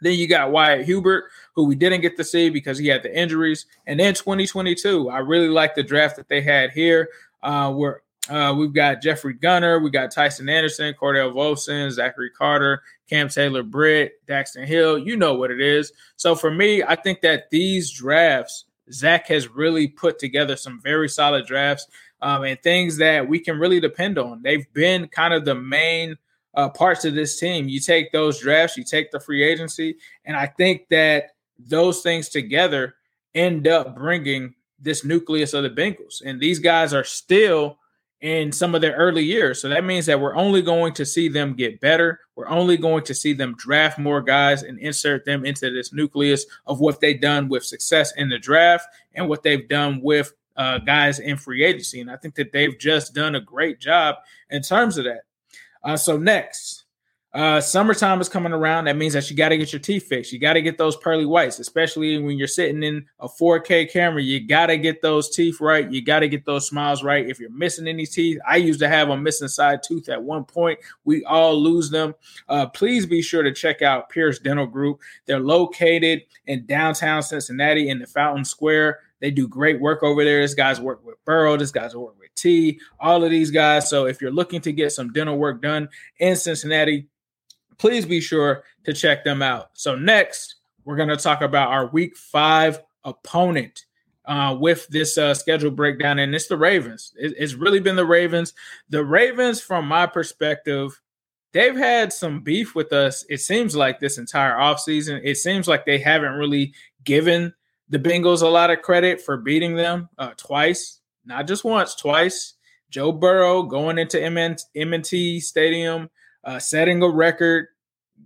Then 0.00 0.14
you 0.14 0.26
got 0.26 0.50
Wyatt 0.50 0.84
Hubert, 0.86 1.24
who 1.54 1.64
we 1.64 1.74
didn't 1.74 2.00
get 2.00 2.16
to 2.16 2.24
see 2.24 2.50
because 2.50 2.78
he 2.78 2.88
had 2.88 3.02
the 3.02 3.16
injuries. 3.16 3.66
And 3.86 4.00
then 4.00 4.14
2022, 4.14 5.10
I 5.10 5.18
really 5.18 5.48
like 5.48 5.74
the 5.74 5.82
draft 5.82 6.16
that 6.16 6.28
they 6.28 6.40
had 6.40 6.70
here. 6.70 7.08
Uh, 7.42 7.72
where 7.72 8.02
uh, 8.28 8.54
we've 8.56 8.72
got 8.72 9.02
Jeffrey 9.02 9.34
Gunter, 9.34 9.80
we 9.80 9.90
got 9.90 10.12
Tycen 10.12 10.50
Anderson, 10.50 10.94
Cordell 11.00 11.32
Volson, 11.32 11.90
Zachary 11.90 12.30
Carter, 12.30 12.82
Cam 13.08 13.28
Taylor 13.28 13.62
Britt, 13.62 14.24
Daxton 14.26 14.66
Hill. 14.66 14.98
You 14.98 15.16
know 15.16 15.34
what 15.34 15.50
it 15.50 15.60
is. 15.60 15.92
So 16.16 16.34
for 16.34 16.50
me, 16.50 16.82
I 16.82 16.96
think 16.96 17.22
that 17.22 17.50
these 17.50 17.90
drafts, 17.90 18.66
Zac 18.92 19.28
has 19.28 19.48
really 19.48 19.88
put 19.88 20.18
together 20.18 20.56
some 20.56 20.80
very 20.82 21.08
solid 21.08 21.46
drafts 21.46 21.86
um, 22.22 22.44
and 22.44 22.60
things 22.62 22.98
that 22.98 23.28
we 23.28 23.40
can 23.40 23.58
really 23.58 23.80
depend 23.80 24.18
on. 24.18 24.42
They've 24.42 24.70
been 24.72 25.08
kind 25.08 25.34
of 25.34 25.44
the 25.44 25.54
main 25.54 26.16
uh, 26.54 26.68
parts 26.68 27.04
of 27.04 27.14
this 27.14 27.38
team. 27.38 27.68
You 27.68 27.80
take 27.80 28.12
those 28.12 28.40
drafts, 28.40 28.76
you 28.76 28.84
take 28.84 29.10
the 29.10 29.20
free 29.20 29.42
agency, 29.42 29.96
and 30.24 30.36
I 30.36 30.46
think 30.46 30.88
that 30.90 31.30
those 31.58 32.02
things 32.02 32.28
together 32.28 32.94
end 33.34 33.68
up 33.68 33.94
bringing 33.94 34.54
this 34.78 35.04
nucleus 35.04 35.54
of 35.54 35.62
the 35.62 35.70
Bengals. 35.70 36.22
And 36.24 36.40
these 36.40 36.58
guys 36.58 36.94
are 36.94 37.04
still 37.04 37.78
in 38.20 38.52
some 38.52 38.74
of 38.74 38.80
their 38.80 38.94
early 38.96 39.22
years. 39.22 39.60
So 39.60 39.68
that 39.68 39.84
means 39.84 40.06
that 40.06 40.20
we're 40.20 40.36
only 40.36 40.60
going 40.60 40.92
to 40.94 41.06
see 41.06 41.28
them 41.28 41.54
get 41.54 41.80
better. 41.80 42.20
We're 42.34 42.48
only 42.48 42.76
going 42.76 43.04
to 43.04 43.14
see 43.14 43.32
them 43.32 43.54
draft 43.56 43.98
more 43.98 44.20
guys 44.20 44.62
and 44.62 44.78
insert 44.78 45.24
them 45.24 45.44
into 45.44 45.70
this 45.70 45.92
nucleus 45.92 46.44
of 46.66 46.80
what 46.80 47.00
they've 47.00 47.20
done 47.20 47.48
with 47.48 47.64
success 47.64 48.12
in 48.16 48.28
the 48.28 48.38
draft 48.38 48.86
and 49.14 49.28
what 49.28 49.42
they've 49.42 49.66
done 49.68 50.00
with 50.02 50.32
uh, 50.56 50.78
guys 50.78 51.18
in 51.18 51.38
free 51.38 51.64
agency. 51.64 52.00
And 52.00 52.10
I 52.10 52.16
think 52.16 52.34
that 52.34 52.52
they've 52.52 52.78
just 52.78 53.14
done 53.14 53.36
a 53.36 53.40
great 53.40 53.80
job 53.80 54.16
in 54.50 54.60
terms 54.60 54.98
of 54.98 55.04
that. 55.04 55.22
Uh, 55.82 55.96
so 55.96 56.16
next, 56.16 56.84
uh, 57.32 57.60
summertime 57.60 58.20
is 58.20 58.28
coming 58.28 58.52
around. 58.52 58.86
That 58.86 58.96
means 58.96 59.12
that 59.12 59.30
you 59.30 59.36
got 59.36 59.50
to 59.50 59.56
get 59.56 59.72
your 59.72 59.80
teeth 59.80 60.08
fixed. 60.08 60.32
You 60.32 60.40
got 60.40 60.54
to 60.54 60.62
get 60.62 60.78
those 60.78 60.96
pearly 60.96 61.26
whites, 61.26 61.60
especially 61.60 62.18
when 62.18 62.36
you're 62.36 62.48
sitting 62.48 62.82
in 62.82 63.06
a 63.20 63.28
4K 63.28 63.90
camera. 63.90 64.20
You 64.20 64.44
got 64.44 64.66
to 64.66 64.76
get 64.76 65.00
those 65.00 65.30
teeth 65.30 65.60
right. 65.60 65.88
You 65.88 66.02
got 66.02 66.20
to 66.20 66.28
get 66.28 66.44
those 66.44 66.66
smiles 66.66 67.04
right. 67.04 67.28
If 67.28 67.38
you're 67.38 67.50
missing 67.50 67.86
any 67.86 68.04
teeth, 68.04 68.38
I 68.48 68.56
used 68.56 68.80
to 68.80 68.88
have 68.88 69.10
a 69.10 69.16
missing 69.16 69.46
side 69.46 69.80
tooth 69.84 70.08
at 70.08 70.20
one 70.20 70.44
point. 70.44 70.80
We 71.04 71.24
all 71.24 71.56
lose 71.56 71.88
them. 71.88 72.16
Uh, 72.48 72.66
please 72.66 73.06
be 73.06 73.22
sure 73.22 73.44
to 73.44 73.52
check 73.52 73.80
out 73.80 74.10
Pierce 74.10 74.40
Dental 74.40 74.66
Group. 74.66 74.98
They're 75.26 75.38
located 75.38 76.22
in 76.46 76.66
downtown 76.66 77.22
Cincinnati 77.22 77.90
in 77.90 78.00
the 78.00 78.08
Fountain 78.08 78.44
Square. 78.44 78.98
They 79.20 79.30
do 79.30 79.46
great 79.46 79.80
work 79.80 80.02
over 80.02 80.24
there. 80.24 80.40
This 80.40 80.54
guy's 80.54 80.80
work 80.80 81.04
with 81.04 81.16
Burrow. 81.24 81.56
This 81.56 81.70
guy's 81.70 81.94
work 81.94 82.18
with 82.18 82.34
T. 82.34 82.80
All 82.98 83.22
of 83.22 83.30
these 83.30 83.50
guys. 83.50 83.90
So 83.90 84.06
if 84.06 84.20
you're 84.20 84.30
looking 84.30 84.60
to 84.62 84.72
get 84.72 84.92
some 84.92 85.12
dental 85.12 85.36
work 85.36 85.60
done 85.60 85.88
in 86.18 86.36
Cincinnati, 86.36 87.06
please 87.80 88.04
be 88.06 88.20
sure 88.20 88.62
to 88.84 88.92
check 88.92 89.24
them 89.24 89.42
out. 89.42 89.70
So, 89.72 89.96
next, 89.96 90.56
we're 90.84 90.96
going 90.96 91.08
to 91.08 91.16
talk 91.16 91.40
about 91.40 91.70
our 91.70 91.86
week 91.86 92.16
five 92.16 92.80
opponent 93.04 93.86
uh, 94.26 94.56
with 94.60 94.86
this 94.88 95.18
uh, 95.18 95.34
schedule 95.34 95.70
breakdown, 95.70 96.18
and 96.18 96.34
it's 96.34 96.46
the 96.46 96.56
Ravens. 96.56 97.12
It, 97.16 97.34
it's 97.38 97.54
really 97.54 97.80
been 97.80 97.96
the 97.96 98.06
Ravens. 98.06 98.52
The 98.90 99.04
Ravens, 99.04 99.60
from 99.60 99.86
my 99.86 100.06
perspective, 100.06 101.00
they've 101.52 101.76
had 101.76 102.12
some 102.12 102.42
beef 102.42 102.74
with 102.74 102.92
us, 102.92 103.24
it 103.28 103.38
seems 103.38 103.74
like 103.74 103.98
this 103.98 104.18
entire 104.18 104.54
offseason. 104.54 105.20
It 105.24 105.36
seems 105.36 105.66
like 105.66 105.84
they 105.84 105.98
haven't 105.98 106.34
really 106.34 106.74
given 107.04 107.54
the 107.90 107.98
Bengals 107.98 108.42
a 108.42 108.48
lot 108.48 108.70
of 108.70 108.82
credit 108.82 109.20
for 109.20 109.36
beating 109.36 109.74
them 109.74 110.08
uh, 110.16 110.30
twice, 110.36 111.00
not 111.24 111.46
just 111.46 111.64
once, 111.64 111.94
twice. 111.94 112.54
Joe 112.88 113.12
Burrow 113.12 113.64
going 113.64 113.98
into 113.98 114.20
M&T 114.20 115.40
Stadium 115.40 116.10
uh, 116.44 116.58
setting 116.58 117.02
a 117.02 117.08
record, 117.08 117.66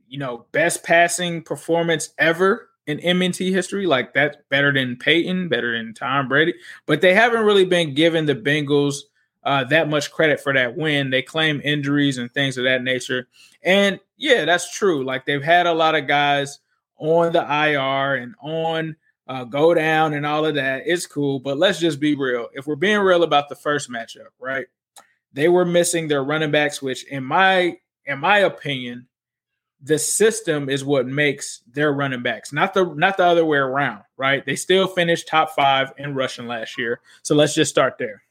you 0.07 0.19
know, 0.19 0.47
best 0.53 0.85
passing 0.85 1.43
performance 1.43 2.11
ever 2.19 2.69
in 2.87 3.01
M&T 3.01 3.53
history. 3.53 3.87
Like 3.87 4.15
that's 4.15 4.37
better 4.51 4.73
than 4.73 4.97
Peyton, 4.97 5.49
better 5.49 5.77
than 5.77 5.95
Tom 5.95 6.29
Brady. 6.29 6.55
But 6.87 7.01
they 7.01 7.15
haven't 7.15 7.45
really 7.45 7.65
been 7.65 7.95
given 7.95 8.27
the 8.27 8.35
Bengals 8.35 9.01
uh, 9.43 9.65
that 9.65 9.89
much 9.89 10.11
credit 10.11 10.41
for 10.41 10.55
that 10.55 10.77
win. 10.77 11.11
They 11.11 11.23
claim 11.23 11.61
injuries 11.63 12.19
and 12.19 12.33
things 12.33 12.57
of 12.57 12.65
that 12.65 12.83
nature. 12.83 13.29
And 13.63 14.01
yeah, 14.17 14.45
that's 14.45 14.77
true. 14.77 15.05
Like 15.05 15.27
they've 15.27 15.43
had 15.43 15.67
a 15.67 15.75
lot 15.75 15.95
of 15.95 16.07
guys 16.07 16.61
on 16.97 17.33
the 17.33 17.43
IR 17.43 18.15
and 18.15 18.35
on 18.41 18.97
uh, 19.27 19.45
go 19.45 19.75
down 19.75 20.15
and 20.15 20.27
all 20.27 20.45
of 20.45 20.55
that. 20.57 20.83
It's 20.87 21.07
cool, 21.07 21.41
but 21.41 21.59
let's 21.59 21.81
just 21.81 22.01
be 22.01 22.15
real. 22.15 22.49
If 22.53 22.67
we're 22.67 22.77
being 22.77 23.01
real 23.01 23.23
about 23.23 23.49
the 23.49 23.55
first 23.55 23.91
matchup, 23.91 24.29
right? 24.39 24.67
They 25.33 25.49
were 25.49 25.65
missing 25.65 26.09
their 26.09 26.23
running 26.23 26.51
backs, 26.51 26.83
which 26.83 27.05
in 27.07 27.25
my 27.25 27.77
in 28.07 28.19
my 28.19 28.39
opinion, 28.39 29.09
the 29.83 29.99
system 29.99 30.69
is 30.69 30.85
what 30.85 31.07
makes 31.07 31.63
their 31.73 31.93
running 31.93 32.23
backs, 32.23 32.53
not 32.53 32.75
the 32.75 32.85
not 32.95 33.17
the 33.17 33.25
other 33.25 33.45
way 33.45 33.59
around, 33.59 34.03
right? 34.17 34.45
They 34.45 34.57
still 34.57 34.87
finished 34.87 35.29
top 35.29 35.51
five 35.55 35.93
in 35.99 36.15
rushing 36.15 36.47
last 36.47 36.79
year. 36.79 37.01
So 37.23 37.35
let's 37.35 37.55
just 37.55 37.71
start 37.71 37.97
there. 37.99 38.23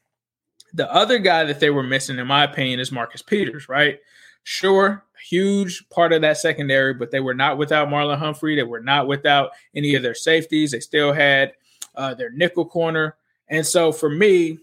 The 0.72 0.92
other 0.92 1.18
guy 1.18 1.44
that 1.44 1.60
they 1.60 1.70
were 1.70 1.84
missing, 1.84 2.18
in 2.18 2.26
my 2.26 2.44
opinion, 2.44 2.80
is 2.80 2.90
Marcus 2.90 3.22
Peters, 3.22 3.68
right? 3.68 4.00
Sure, 4.44 5.04
huge 5.28 5.88
part 5.88 6.12
of 6.12 6.20
that 6.22 6.36
secondary, 6.36 6.94
but 6.94 7.10
they 7.10 7.20
were 7.20 7.34
not 7.34 7.58
without 7.58 7.88
Marlon 7.88 8.18
Humphrey. 8.18 8.54
They 8.54 8.62
were 8.62 8.80
not 8.80 9.08
without 9.08 9.50
any 9.74 9.94
of 9.94 10.02
their 10.02 10.14
safeties. 10.14 10.70
They 10.70 10.80
still 10.80 11.12
had 11.12 11.54
uh, 11.94 12.14
their 12.14 12.30
nickel 12.30 12.66
corner. 12.66 13.16
And 13.48 13.66
so 13.66 13.90
for 13.90 14.08
me, 14.10 14.58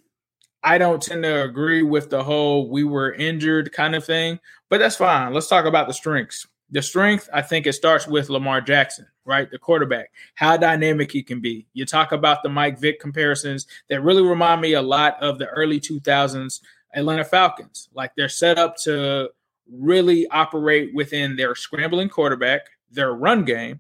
I 0.64 0.78
don't 0.78 1.02
tend 1.02 1.24
to 1.24 1.44
agree 1.44 1.82
with 1.82 2.12
the 2.12 2.24
whole 2.24 2.70
we 2.70 2.84
were 2.84 3.14
injured 3.14 3.74
kind 3.74 3.96
of 3.96 4.06
thing, 4.06 4.40
but 4.70 4.80
that's 4.80 4.96
fine. 4.96 5.34
Let's 5.34 5.48
talk 5.48 5.66
about 5.66 5.88
the 5.88 5.94
strengths. 5.94 6.48
The 6.70 6.82
strength, 6.82 7.28
I 7.34 7.42
think 7.42 7.66
it 7.66 7.74
starts 7.74 8.08
with 8.08 8.30
Lamar 8.30 8.62
Jackson, 8.62 9.08
right? 9.26 9.50
The 9.50 9.58
quarterback, 9.58 10.12
how 10.36 10.56
dynamic 10.58 11.12
he 11.12 11.24
can 11.24 11.42
be. 11.42 11.66
You 11.74 11.86
talk 11.86 12.12
about 12.12 12.44
the 12.44 12.50
Mike 12.50 12.80
Vick 12.80 13.00
comparisons 13.00 13.66
that 13.90 14.02
really 14.02 14.22
remind 14.22 14.62
me 14.62 14.74
a 14.74 14.82
lot 14.82 15.22
of 15.22 15.40
the 15.40 15.48
early 15.48 15.80
2000s 15.80 16.62
Atlanta 16.94 17.26
Falcons. 17.26 17.90
Like 17.94 18.12
they're 18.16 18.30
set 18.30 18.60
up 18.60 18.78
to 18.84 19.32
really 19.70 20.27
operate 20.27 20.94
within 20.94 21.36
their 21.36 21.56
scrambling 21.56 22.10
quarterback, 22.10 22.62
their 22.89 23.13
run 23.13 23.44
game, 23.44 23.80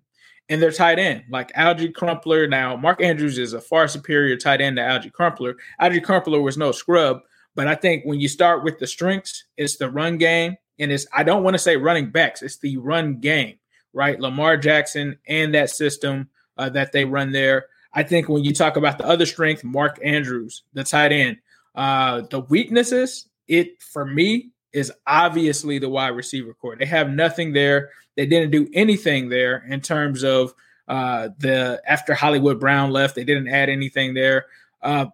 and 0.49 0.61
their 0.61 0.71
tight 0.71 0.99
end, 0.99 1.23
like 1.29 1.53
Alge 1.53 1.93
Crumpler. 1.93 2.47
Now, 2.47 2.75
Mark 2.75 3.01
Andrews 3.01 3.37
is 3.37 3.53
a 3.53 3.61
far 3.61 3.87
superior 3.87 4.35
tight 4.35 4.59
end 4.61 4.77
to 4.77 4.81
Alge 4.81 5.11
Crumpler. 5.13 5.55
Alge 5.81 6.03
Crumpler 6.03 6.41
was 6.41 6.57
no 6.57 6.71
scrub, 6.71 7.21
but 7.55 7.67
I 7.67 7.75
think 7.75 8.03
when 8.03 8.19
you 8.19 8.27
start 8.27 8.63
with 8.63 8.79
the 8.79 8.87
strengths, 8.87 9.45
it's 9.57 9.77
the 9.77 9.89
run 9.89 10.17
game, 10.17 10.57
and 10.79 10.91
it's 10.91 11.07
I 11.13 11.23
don't 11.23 11.43
want 11.43 11.53
to 11.53 11.59
say 11.59 11.77
running 11.77 12.11
backs, 12.11 12.41
it's 12.41 12.57
the 12.57 12.77
run 12.77 13.19
game, 13.19 13.59
right? 13.93 14.19
Lamar 14.19 14.57
Jackson 14.57 15.17
and 15.27 15.53
that 15.53 15.69
system 15.69 16.29
uh, 16.57 16.69
that 16.69 16.91
they 16.91 17.05
run 17.05 17.31
there. 17.31 17.67
I 17.93 18.03
think 18.03 18.29
when 18.29 18.43
you 18.43 18.53
talk 18.53 18.77
about 18.77 18.97
the 18.97 19.05
other 19.05 19.25
strength, 19.25 19.63
Mark 19.63 19.99
Andrews, 20.03 20.63
the 20.73 20.83
tight 20.83 21.11
end, 21.11 21.37
uh, 21.75 22.21
the 22.29 22.39
weaknesses, 22.41 23.27
it 23.47 23.81
for 23.81 24.05
me 24.05 24.50
is 24.73 24.91
obviously 25.05 25.79
the 25.79 25.89
wide 25.89 26.09
receiver 26.09 26.53
core. 26.53 26.75
They 26.75 26.85
have 26.85 27.09
nothing 27.09 27.53
there. 27.53 27.89
They 28.15 28.25
didn't 28.25 28.51
do 28.51 28.69
anything 28.73 29.29
there 29.29 29.65
in 29.69 29.81
terms 29.81 30.23
of 30.23 30.53
uh, 30.87 31.29
the 31.37 31.81
after 31.87 32.13
Hollywood 32.13 32.59
Brown 32.59 32.91
left. 32.91 33.15
They 33.15 33.23
didn't 33.23 33.47
add 33.47 33.69
anything 33.69 34.13
there. 34.13 34.45
Uh, 34.81 35.07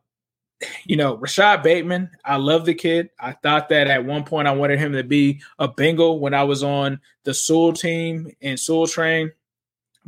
you 0.86 0.96
know, 0.96 1.16
Rashod 1.18 1.62
Bateman, 1.62 2.10
I 2.26 2.38
love 2.38 2.66
the 2.66 2.74
kid. 2.74 3.10
I 3.20 3.34
thought 3.34 3.70
that 3.70 3.88
at 3.88 4.06
one 4.06 4.24
point 4.24 4.48
I 4.48 4.54
wanted 4.54 4.80
him 4.80 4.94
to 4.94 5.04
be 5.04 5.42
a 5.60 5.68
Bengal 5.68 6.20
when 6.20 6.34
I 6.34 6.44
was 6.44 6.64
on 6.64 7.00
the 7.24 7.34
Sewell 7.34 7.74
team 7.74 8.32
in 8.42 8.58
Sewell 8.58 8.88
Train. 8.88 9.32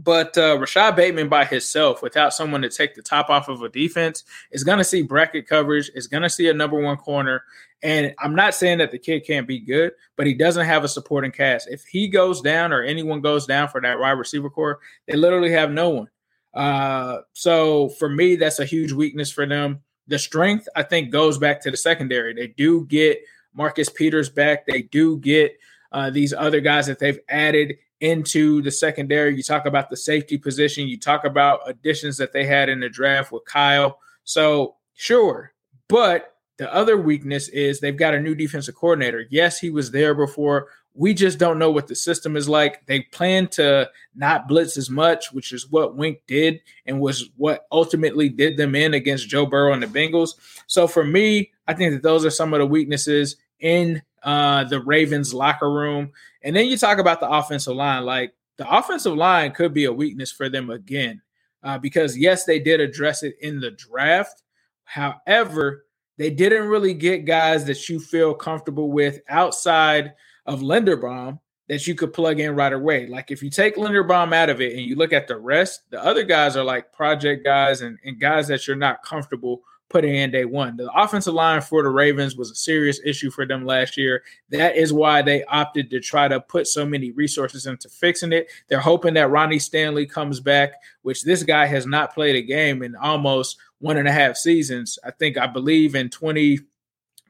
But 0.04 0.38
uh, 0.38 0.58
Rashod 0.58 0.96
Bateman 0.96 1.28
by 1.28 1.44
himself, 1.44 2.02
without 2.02 2.34
someone 2.34 2.62
to 2.62 2.70
take 2.70 2.96
the 2.96 3.02
top 3.02 3.30
off 3.30 3.50
of 3.50 3.62
a 3.62 3.70
defense, 3.70 4.24
is 4.52 4.64
going 4.64 4.78
to 4.78 4.84
see 4.84 5.02
bracket 5.02 5.46
coverage, 5.46 5.92
is 5.94 6.08
going 6.08 6.24
to 6.24 6.30
see 6.30 6.48
a 6.48 6.54
number 6.54 6.80
one 6.80 6.96
corner. 6.96 7.44
And 7.84 8.16
I'm 8.20 8.34
not 8.34 8.56
saying 8.56 8.78
that 8.78 8.92
the 8.92 9.00
kid 9.00 9.26
can't 9.26 9.48
be 9.48 9.60
good, 9.60 9.92
but 10.16 10.26
he 10.26 10.34
doesn't 10.34 10.66
have 10.66 10.86
a 10.86 10.88
supporting 10.88 11.32
cast. 11.32 11.70
If 11.70 11.84
he 11.84 12.08
goes 12.08 12.40
down 12.40 12.72
or 12.72 12.82
anyone 12.82 13.20
goes 13.20 13.46
down 13.46 13.68
for 13.68 13.82
that 13.82 14.00
wide 14.00 14.12
receiver 14.12 14.50
core, 14.50 14.80
they 15.06 15.18
literally 15.18 15.52
have 15.52 15.72
no 15.72 15.90
one. 15.90 16.10
Uh, 16.54 17.20
so 17.34 17.90
for 17.90 18.08
me, 18.08 18.38
that's 18.38 18.60
a 18.60 18.66
huge 18.66 18.94
weakness 18.94 19.32
for 19.32 19.46
them. 19.46 19.82
The 20.08 20.18
strength, 20.18 20.68
I 20.78 20.84
think, 20.84 21.12
goes 21.12 21.38
back 21.38 21.62
to 21.62 21.72
the 21.72 21.78
secondary. 21.78 22.34
They 22.34 22.48
do 22.48 22.86
get 22.86 23.20
Marcus 23.54 23.90
Peters 23.90 24.30
back. 24.30 24.66
They 24.66 24.84
do 24.84 25.18
get 25.18 25.58
uh, 25.92 26.10
these 26.10 26.34
other 26.34 26.62
guys 26.62 26.88
that 26.88 27.00
they've 27.00 27.20
added 27.28 27.76
into 28.02 28.62
the 28.62 28.72
secondary. 28.72 29.36
You 29.36 29.44
talk 29.44 29.66
about 29.66 29.90
the 29.90 29.98
safety 29.98 30.38
position. 30.38 30.88
You 30.88 30.98
talk 30.98 31.26
about 31.26 31.62
additions 31.66 32.18
that 32.18 32.34
they 32.34 32.46
had 32.46 32.70
in 32.70 32.80
the 32.80 32.90
draft 32.90 33.32
with 33.32 33.46
Kyle. 33.46 34.00
So, 34.24 34.76
sure. 34.96 35.54
But 35.88 36.36
the 36.58 36.74
other 36.74 36.98
weakness 36.98 37.48
is 37.50 37.80
they've 37.80 37.96
got 37.96 38.14
a 38.14 38.20
new 38.20 38.36
defensive 38.36 38.76
coordinator. 38.76 39.26
Yes, 39.30 39.60
he 39.60 39.70
was 39.70 39.92
there 39.92 40.14
before. 40.14 40.68
We 40.94 41.14
just 41.14 41.40
don't 41.40 41.60
know 41.60 41.72
what 41.72 41.88
the 41.88 41.96
system 41.96 42.36
is 42.36 42.50
like. 42.50 42.86
They 42.86 43.02
plan 43.02 43.48
to 43.50 43.90
not 44.16 44.48
blitz 44.50 44.76
as 44.76 44.90
much, 44.90 45.32
which 45.32 45.54
is 45.54 45.70
what 45.72 45.96
Wink 45.96 46.20
did 46.28 46.60
and 46.86 47.00
was 47.00 47.30
what 47.38 47.66
ultimately 47.72 48.28
did 48.28 48.58
them 48.58 48.76
in 48.76 48.94
against 48.94 49.30
Joe 49.30 49.46
Burrow 49.46 49.72
and 49.72 49.82
the 49.82 49.88
Bengals. 49.88 50.32
So 50.68 50.88
for 50.88 51.04
me, 51.04 51.52
I 51.68 51.74
think 51.74 51.94
that 51.94 52.04
those 52.04 52.26
are 52.26 52.30
some 52.30 52.54
of 52.54 52.60
the 52.60 52.66
weaknesses 52.66 53.38
in 53.62 54.02
uh, 54.24 54.66
the 54.66 54.82
Ravens 54.82 55.34
locker 55.34 55.72
room. 55.72 56.12
And 56.42 56.56
then 56.56 56.68
you 56.68 56.78
talk 56.78 56.98
about 56.98 57.20
the 57.20 57.30
offensive 57.30 57.76
line. 57.76 58.06
Like 58.06 58.34
the 58.58 58.70
offensive 58.70 59.16
line 59.16 59.52
could 59.52 59.74
be 59.74 59.86
a 59.86 59.94
weakness 59.94 60.32
for 60.32 60.50
them 60.50 60.70
again, 60.70 61.22
uh, 61.64 61.78
because 61.78 62.18
yes, 62.18 62.46
they 62.46 62.60
did 62.60 62.80
address 62.80 63.24
it 63.24 63.36
in 63.42 63.60
the 63.60 63.72
draft. 63.72 64.44
However, 64.84 65.86
they 66.18 66.30
didn't 66.30 66.68
really 66.68 66.94
get 66.94 67.26
guys 67.26 67.66
that 67.66 67.88
you 67.88 68.00
feel 68.00 68.34
comfortable 68.34 68.92
with 68.92 69.22
outside 69.30 70.14
of 70.46 70.62
Linderbaum 70.62 71.40
that 71.70 71.86
you 71.86 71.96
could 71.96 72.12
plug 72.12 72.40
in 72.40 72.56
right 72.56 72.74
away. 72.74 73.06
Like 73.08 73.32
if 73.32 73.44
you 73.44 73.50
take 73.50 73.76
Linderbaum 73.76 74.34
out 74.34 74.50
of 74.50 74.60
it 74.60 74.74
and 74.74 74.82
you 74.82 74.96
look 74.96 75.14
at 75.14 75.28
the 75.28 75.38
rest, 75.38 75.84
the 75.92 76.04
other 76.04 76.24
guys 76.24 76.58
are 76.58 76.64
like 76.64 76.92
project 76.92 77.46
guys 77.46 77.82
and, 77.82 77.98
and 78.04 78.20
guys 78.20 78.48
that 78.48 78.68
you're 78.68 78.76
not 78.76 79.04
comfortable 79.04 79.62
putting 79.90 80.16
in 80.16 80.32
day 80.32 80.46
one. 80.46 80.78
The 80.78 80.92
offensive 80.92 81.34
line 81.34 81.62
for 81.62 81.84
the 81.84 81.90
Ravens 81.90 82.36
was 82.36 82.52
a 82.52 82.56
serious 82.56 83.00
issue 83.04 83.32
for 83.32 83.46
them 83.46 83.66
last 83.66 83.98
year. 83.98 84.24
That 84.50 84.76
is 84.76 84.94
why 84.94 85.22
they 85.22 85.44
opted 85.46 85.90
to 85.90 86.00
try 86.00 86.28
to 86.28 86.40
put 86.40 86.68
so 86.68 86.86
many 86.86 87.12
resources 87.12 87.66
into 87.66 87.90
fixing 87.90 88.32
it. 88.32 88.50
They're 88.68 88.80
hoping 88.80 89.16
that 89.16 89.32
Ronnie 89.32 89.60
Stanley 89.60 90.06
comes 90.06 90.40
back, 90.40 90.74
which 91.02 91.24
this 91.24 91.44
guy 91.44 91.66
has 91.66 91.86
not 91.86 92.14
played 92.14 92.36
a 92.36 92.42
game 92.42 92.84
in 92.84 92.96
almost 92.96 93.58
one 93.80 93.98
and 93.98 94.08
a 94.08 94.12
half 94.12 94.38
seasons. 94.38 95.00
I 95.04 95.12
think 95.12 95.38
I 95.38 95.48
believe 95.48 95.96
in 95.96 96.10
20 96.10 96.60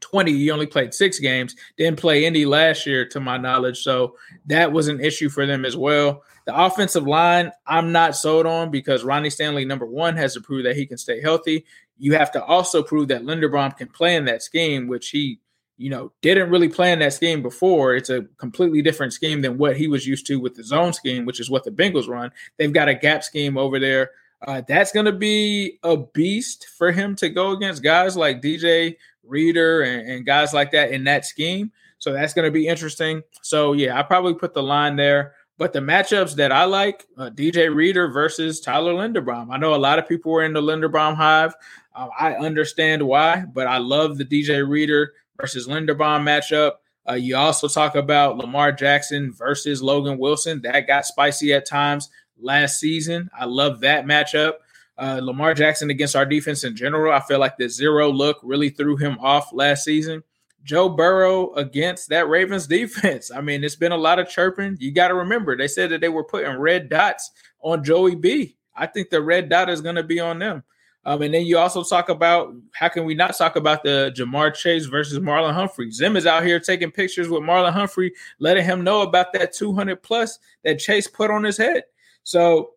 20. 0.02 0.32
He 0.32 0.52
only 0.52 0.66
played 0.66 0.94
six 0.94 1.20
games, 1.20 1.56
didn't 1.78 2.00
play 2.00 2.26
any 2.26 2.46
last 2.46 2.86
year, 2.86 3.06
to 3.10 3.20
my 3.20 3.38
knowledge. 3.38 3.82
So 3.82 4.16
that 4.48 4.72
was 4.72 4.88
an 4.88 5.00
issue 5.00 5.30
for 5.30 5.46
them 5.46 5.66
as 5.66 5.76
well. 5.76 6.24
The 6.46 6.58
offensive 6.58 7.06
line, 7.06 7.52
I'm 7.68 7.92
not 7.92 8.16
sold 8.16 8.46
on 8.46 8.72
because 8.72 9.04
Ronnie 9.04 9.30
Stanley, 9.30 9.66
number 9.66 9.86
one, 9.86 10.16
has 10.16 10.34
to 10.34 10.42
prove 10.42 10.64
that 10.64 10.76
he 10.76 10.86
can 10.86 10.98
stay 10.98 11.22
healthy. 11.22 11.66
You 12.00 12.14
have 12.14 12.32
to 12.32 12.44
also 12.44 12.82
prove 12.82 13.10
that 13.10 13.24
Linderbaum 13.24 13.78
can 13.78 13.90
play 13.90 14.16
in 14.16 14.26
that 14.26 14.42
scheme, 14.42 14.88
which 14.88 15.10
he, 15.10 15.40
you 15.78 15.90
know, 15.90 16.12
didn't 16.22 16.50
really 16.50 16.70
play 16.70 16.92
in 16.92 17.00
that 17.00 17.14
scheme 17.14 17.42
before. 17.44 17.96
It's 17.96 18.10
a 18.10 18.24
completely 18.38 18.82
different 18.82 19.14
scheme 19.14 19.42
than 19.42 19.58
what 19.58 19.78
he 19.78 19.88
was 19.88 20.08
used 20.08 20.26
to 20.28 20.40
with 20.40 20.56
the 20.56 20.64
zone 20.64 20.94
scheme, 20.94 21.26
which 21.26 21.40
is 21.40 21.50
what 21.50 21.64
the 21.64 21.72
Bengals 21.72 22.08
run. 22.08 22.32
They've 22.58 22.74
got 22.74 22.90
a 22.90 22.96
gap 22.96 23.24
scheme 23.24 23.58
over 23.58 23.80
there. 23.80 24.12
Uh, 24.48 24.62
that's 24.68 24.92
going 24.92 25.06
to 25.06 25.12
be 25.12 25.80
a 25.84 25.98
beast 25.98 26.68
for 26.78 26.92
him 26.92 27.16
to 27.18 27.30
go 27.30 27.52
against 27.52 27.84
guys 27.84 28.16
like 28.16 28.42
DJ 28.42 28.96
Reader 29.24 29.82
and, 29.82 30.10
and 30.10 30.26
guys 30.26 30.54
like 30.54 30.72
that 30.72 30.92
in 30.92 31.04
that 31.04 31.26
scheme. 31.26 31.72
So 31.98 32.14
that's 32.14 32.34
going 32.34 32.46
to 32.46 32.52
be 32.52 32.68
interesting. 32.68 33.22
So 33.42 33.74
yeah, 33.74 34.00
I 34.00 34.04
probably 34.04 34.34
put 34.34 34.54
the 34.54 34.64
line 34.64 34.96
there. 34.96 35.36
But 35.58 35.74
the 35.74 35.80
matchups 35.80 36.36
that 36.36 36.54
I 36.54 36.64
like, 36.64 37.06
uh, 37.18 37.30
DJ 37.32 37.74
Reader 37.74 38.08
versus 38.08 38.62
Tyler 38.62 38.94
Linderbaum. 38.94 39.50
I 39.52 39.58
know 39.58 39.76
a 39.76 39.76
lot 39.76 40.00
of 40.00 40.08
people 40.08 40.32
were 40.32 40.46
in 40.46 40.54
the 40.54 40.62
Linderbaum 40.62 41.16
hive. 41.16 41.54
Uh, 42.00 42.08
I 42.18 42.36
understand 42.36 43.04
why, 43.04 43.44
but 43.54 43.68
I 43.68 43.78
love 43.78 44.18
the 44.18 44.24
DJ 44.24 44.66
Reader 44.68 45.12
versus 45.38 45.68
Linderbaum 45.68 46.24
matchup. 46.24 46.76
Uh, 47.10 47.16
you 47.16 47.36
also 47.36 47.68
talk 47.68 47.96
about 47.96 48.38
Lamar 48.38 48.72
Jackson 48.72 49.34
versus 49.34 49.84
Logan 49.84 50.18
Wilson. 50.18 50.62
That 50.62 50.88
got 50.88 51.06
spicy 51.06 51.52
at 51.54 51.66
times 51.66 52.10
last 52.40 52.80
season. 52.80 53.30
I 53.38 53.46
love 53.46 53.82
that 53.82 54.06
matchup. 54.06 54.54
Uh, 54.98 55.20
Lamar 55.22 55.54
Jackson 55.54 55.90
against 55.90 56.16
our 56.16 56.26
defense 56.26 56.64
in 56.64 56.74
general. 56.74 57.12
I 57.12 57.20
feel 57.20 57.40
like 57.40 57.58
the 57.58 57.68
zero 57.68 58.10
look 58.10 58.40
really 58.44 58.70
threw 58.70 58.96
him 58.96 59.18
off 59.20 59.52
last 59.52 59.84
season. 59.84 60.24
Joe 60.64 60.88
Burrow 60.88 61.52
against 61.56 62.08
that 62.10 62.30
Ravens 62.30 62.68
defense. 62.68 63.30
I 63.30 63.42
mean, 63.42 63.62
it's 63.66 63.76
been 63.76 63.92
a 63.92 63.98
lot 63.98 64.20
of 64.20 64.30
chirping. 64.30 64.78
You 64.80 64.94
got 64.94 65.10
to 65.10 65.16
remember, 65.16 65.58
they 65.58 65.68
said 65.68 65.90
that 65.90 66.00
they 66.00 66.10
were 66.10 66.24
putting 66.24 66.58
red 66.60 66.88
dots 66.88 67.32
on 67.60 67.84
Joey 67.84 68.16
B. 68.16 68.56
I 68.74 68.86
think 68.86 69.10
the 69.10 69.22
red 69.22 69.50
dot 69.50 69.70
is 69.70 69.82
going 69.82 69.96
to 69.96 70.04
be 70.04 70.22
on 70.22 70.40
them. 70.40 70.64
Um, 71.06 71.22
and 71.22 71.34
then 71.34 71.46
you 71.46 71.58
also 71.58 71.84
talk 71.84 72.10
about 72.10 72.54
how 72.74 72.90
can 72.90 73.06
we 73.06 73.16
not 73.16 73.38
talk 73.38 73.56
about 73.56 73.84
the 73.84 74.14
Ja'Marr 74.16 74.54
Chase 74.54 74.86
versus 74.86 75.20
Marlon 75.20 75.54
Humphrey? 75.54 75.92
Zim 75.92 76.18
is 76.18 76.26
out 76.26 76.46
here 76.46 76.60
taking 76.60 76.92
pictures 76.92 77.30
with 77.30 77.42
Marlon 77.42 77.72
Humphrey, 77.72 78.14
letting 78.40 78.66
him 78.66 78.84
know 78.84 79.02
about 79.02 79.32
that 79.34 79.54
200 79.54 80.04
plus 80.04 80.40
that 80.64 80.80
Chase 80.80 81.08
put 81.08 81.32
on 81.32 81.44
his 81.44 81.58
head. 81.58 81.84
So 82.24 82.72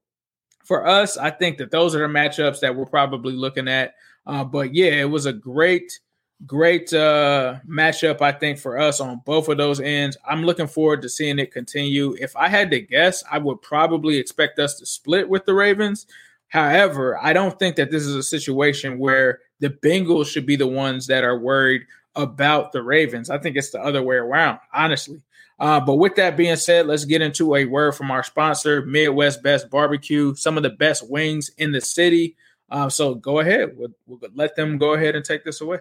for 0.64 0.87
us, 0.87 1.17
I 1.17 1.31
think 1.31 1.59
that 1.59 1.71
those 1.71 1.95
are 1.95 2.07
the 2.07 2.14
matchups 2.14 2.61
that 2.61 2.75
we're 2.75 2.87
probably 2.87 3.33
looking 3.33 3.69
at. 3.69 3.95
Uh, 4.26 4.45
but 4.45 4.73
yeah, 4.73 4.93
it 4.93 5.11
was 5.11 5.26
a 5.26 5.33
great, 5.33 5.99
great 6.47 6.93
uh, 6.93 7.57
matchup, 7.69 8.23
I 8.23 8.31
think, 8.31 8.59
for 8.59 8.79
us 8.79 9.00
on 9.00 9.21
both 9.26 9.49
of 9.49 9.59
those 9.59 9.81
ends. 9.81 10.17
I'm 10.29 10.45
looking 10.45 10.69
forward 10.69 11.02
to 11.02 11.09
seeing 11.09 11.41
it 11.41 11.52
continue. 11.52 12.14
If 12.21 12.37
I 12.37 12.49
had 12.49 12.71
to 12.71 12.81
guess, 12.81 13.25
I 13.31 13.38
would 13.38 13.61
probably 13.62 14.17
expect 14.17 14.61
us 14.61 14.76
to 14.79 14.87
split 14.87 15.29
with 15.29 15.45
the 15.45 15.55
Ravens. 15.55 16.07
However, 16.52 17.18
I 17.18 17.32
don't 17.32 17.59
think 17.59 17.76
that 17.76 17.90
this 17.90 18.02
is 18.02 18.14
a 18.14 18.23
situation 18.23 18.99
where 18.99 19.40
the 19.61 19.71
Bengals 19.71 20.26
should 20.26 20.44
be 20.44 20.54
the 20.54 20.66
ones 20.66 21.06
that 21.06 21.25
are 21.25 21.38
worried 21.38 21.87
about 22.14 22.73
the 22.73 22.82
Ravens. 22.82 23.30
I 23.30 23.38
think 23.38 23.56
it's 23.56 23.71
the 23.71 23.80
other 23.80 24.02
way 24.02 24.16
around, 24.16 24.59
honestly. 24.75 25.23
Uh, 25.59 25.80
but 25.80 25.94
with 25.94 26.14
that 26.16 26.37
being 26.37 26.56
said, 26.56 26.87
let's 26.87 27.06
get 27.06 27.23
into 27.23 27.56
a 27.56 27.64
word 27.64 27.92
from 27.92 28.11
our 28.11 28.23
sponsor, 28.23 28.85
Midwest 28.85 29.42
Best 29.42 29.71
Barbecue, 29.71 30.35
some 30.35 30.59
of 30.59 30.62
the 30.62 30.68
best 30.68 31.09
wings 31.09 31.50
in 31.56 31.73
the 31.73 31.80
city. 31.80 32.37
Uh, 32.68 32.90
so 32.90 33.14
go 33.14 33.38
ahead, 33.38 33.75
we'll, 33.78 33.88
we'll, 34.06 34.21
let 34.35 34.54
them 34.54 34.76
go 34.76 34.92
ahead 34.92 35.16
and 35.16 35.25
take 35.25 35.44
this 35.44 35.62
away. 35.62 35.78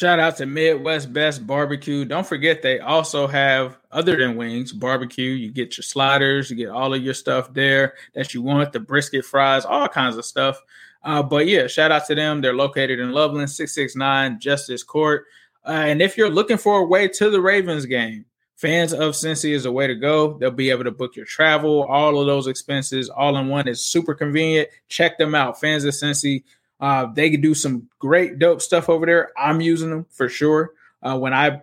Shout 0.00 0.18
out 0.18 0.38
to 0.38 0.46
Midwest 0.46 1.12
Best 1.12 1.46
Barbecue. 1.46 2.06
Don't 2.06 2.26
forget 2.26 2.62
they 2.62 2.80
also 2.80 3.26
have 3.26 3.76
other 3.92 4.16
than 4.16 4.34
wings, 4.34 4.72
barbecue. 4.72 5.32
You 5.32 5.50
get 5.50 5.76
your 5.76 5.82
sliders, 5.82 6.48
you 6.48 6.56
get 6.56 6.70
all 6.70 6.94
of 6.94 7.02
your 7.02 7.12
stuff 7.12 7.52
there 7.52 7.92
that 8.14 8.32
you 8.32 8.40
want, 8.40 8.72
the 8.72 8.80
brisket 8.80 9.26
fries, 9.26 9.66
all 9.66 9.88
kinds 9.88 10.16
of 10.16 10.24
stuff. 10.24 10.58
Uh, 11.04 11.22
but 11.22 11.46
yeah, 11.46 11.66
shout 11.66 11.92
out 11.92 12.06
to 12.06 12.14
them. 12.14 12.40
They're 12.40 12.54
located 12.54 12.98
in 12.98 13.12
Loveland, 13.12 13.50
669 13.50 14.40
Justice 14.40 14.82
Court. 14.82 15.26
Uh, 15.66 15.72
and 15.72 16.00
if 16.00 16.16
you're 16.16 16.30
looking 16.30 16.56
for 16.56 16.78
a 16.78 16.86
way 16.86 17.06
to 17.06 17.28
the 17.28 17.42
Ravens 17.42 17.84
game, 17.84 18.24
fans 18.56 18.94
of 18.94 19.12
Cincy 19.12 19.52
is 19.52 19.66
a 19.66 19.72
way 19.72 19.86
to 19.86 19.94
go. 19.94 20.38
They'll 20.38 20.50
be 20.50 20.70
able 20.70 20.84
to 20.84 20.90
book 20.90 21.14
your 21.14 21.26
travel, 21.26 21.82
all 21.82 22.18
of 22.18 22.26
those 22.26 22.46
expenses, 22.46 23.10
all 23.10 23.36
in 23.36 23.48
one. 23.48 23.68
It's 23.68 23.82
super 23.82 24.14
convenient. 24.14 24.70
Check 24.88 25.18
them 25.18 25.34
out. 25.34 25.60
Fans 25.60 25.84
of 25.84 25.92
Cincy, 25.92 26.44
uh, 26.80 27.06
they 27.06 27.30
could 27.30 27.42
do 27.42 27.54
some 27.54 27.88
great, 27.98 28.38
dope 28.38 28.62
stuff 28.62 28.88
over 28.88 29.06
there. 29.06 29.30
I'm 29.36 29.60
using 29.60 29.90
them 29.90 30.06
for 30.10 30.28
sure. 30.28 30.72
Uh, 31.02 31.18
when 31.18 31.34
I 31.34 31.62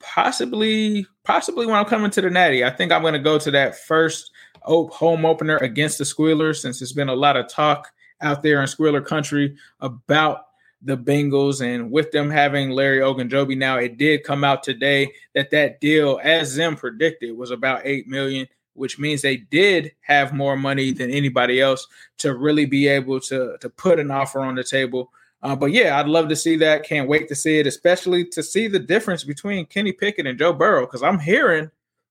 possibly, 0.00 1.06
possibly 1.24 1.66
when 1.66 1.76
I'm 1.76 1.86
coming 1.86 2.10
to 2.12 2.20
the 2.20 2.30
Natty, 2.30 2.64
I 2.64 2.70
think 2.70 2.92
I'm 2.92 3.02
going 3.02 3.14
to 3.14 3.18
go 3.18 3.38
to 3.38 3.50
that 3.52 3.78
first 3.78 4.30
home 4.62 5.24
opener 5.24 5.56
against 5.58 5.98
the 5.98 6.04
Squealers, 6.04 6.62
since 6.62 6.80
there's 6.80 6.92
been 6.92 7.08
a 7.08 7.14
lot 7.14 7.36
of 7.36 7.48
talk 7.48 7.92
out 8.20 8.42
there 8.42 8.60
in 8.60 8.66
Squealer 8.66 9.00
country 9.00 9.56
about 9.80 10.46
the 10.82 10.96
Bengals 10.96 11.64
and 11.64 11.90
with 11.90 12.10
them 12.10 12.30
having 12.30 12.70
Larry 12.70 12.98
Ogunjobi 12.98 13.56
now, 13.56 13.76
it 13.78 13.96
did 13.96 14.24
come 14.24 14.44
out 14.44 14.62
today 14.62 15.12
that 15.34 15.50
that 15.50 15.80
deal, 15.80 16.20
as 16.22 16.48
Zim 16.48 16.76
predicted, 16.76 17.36
was 17.36 17.50
about 17.50 17.82
eight 17.84 18.06
million 18.06 18.46
which 18.76 18.98
means 18.98 19.22
they 19.22 19.36
did 19.36 19.92
have 20.00 20.32
more 20.32 20.56
money 20.56 20.92
than 20.92 21.10
anybody 21.10 21.60
else 21.60 21.86
to 22.18 22.34
really 22.34 22.66
be 22.66 22.86
able 22.88 23.20
to 23.20 23.56
to 23.60 23.68
put 23.70 23.98
an 23.98 24.10
offer 24.10 24.40
on 24.40 24.54
the 24.54 24.64
table. 24.64 25.10
Uh, 25.42 25.54
but 25.54 25.70
yeah, 25.72 25.98
I'd 25.98 26.08
love 26.08 26.28
to 26.28 26.36
see 26.36 26.56
that. 26.56 26.82
Can't 26.82 27.08
wait 27.08 27.28
to 27.28 27.34
see 27.34 27.58
it, 27.58 27.66
especially 27.66 28.24
to 28.26 28.42
see 28.42 28.68
the 28.68 28.78
difference 28.78 29.22
between 29.22 29.66
Kenny 29.66 29.92
Pickett 29.92 30.26
and 30.26 30.38
Joe 30.38 30.52
Burrow, 30.52 30.86
because 30.86 31.02
I'm 31.02 31.18
hearing 31.18 31.70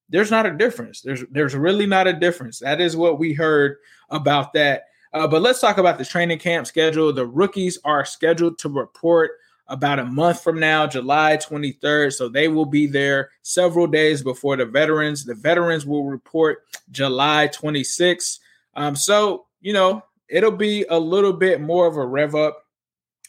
there's 0.10 0.32
not 0.32 0.46
a 0.46 0.52
difference. 0.52 1.02
There's 1.02 1.24
there's 1.32 1.56
really 1.56 1.86
not 1.86 2.08
a 2.08 2.14
difference. 2.14 2.60
That 2.60 2.82
is 2.82 2.96
what 2.96 3.20
we 3.20 3.34
heard 3.34 3.78
about 4.10 4.54
that. 4.54 4.84
Uh, 5.14 5.28
but 5.28 5.42
let's 5.42 5.62
talk 5.62 5.78
about 5.78 5.98
the 5.98 6.06
training 6.06 6.40
camp 6.40 6.68
schedule. 6.68 7.12
The 7.14 7.26
rookies 7.26 7.80
are 7.86 8.06
scheduled 8.06 8.60
to 8.60 8.70
report 8.70 9.32
about 9.68 10.00
a 10.00 10.06
month 10.06 10.42
from 10.42 10.60
now, 10.60 10.86
July 10.86 11.38
23rd. 11.38 12.14
So 12.14 12.30
they 12.30 12.48
will 12.48 12.66
be 12.66 12.88
there 12.88 13.32
several 13.42 13.88
days 13.88 14.22
before 14.22 14.58
the 14.58 14.66
veterans. 14.66 15.26
The 15.26 15.36
veterans 15.36 15.86
will 15.86 16.06
report 16.06 16.64
July 16.92 17.50
26th. 17.50 18.40
Um, 18.76 18.96
so, 18.96 19.46
you 19.62 19.74
know, 19.74 20.04
it'll 20.30 20.52
be 20.52 20.86
a 20.90 21.00
little 21.00 21.34
bit 21.34 21.62
more 21.62 21.88
of 21.88 21.98
a 21.98 22.06
rev 22.06 22.36
up. 22.36 22.66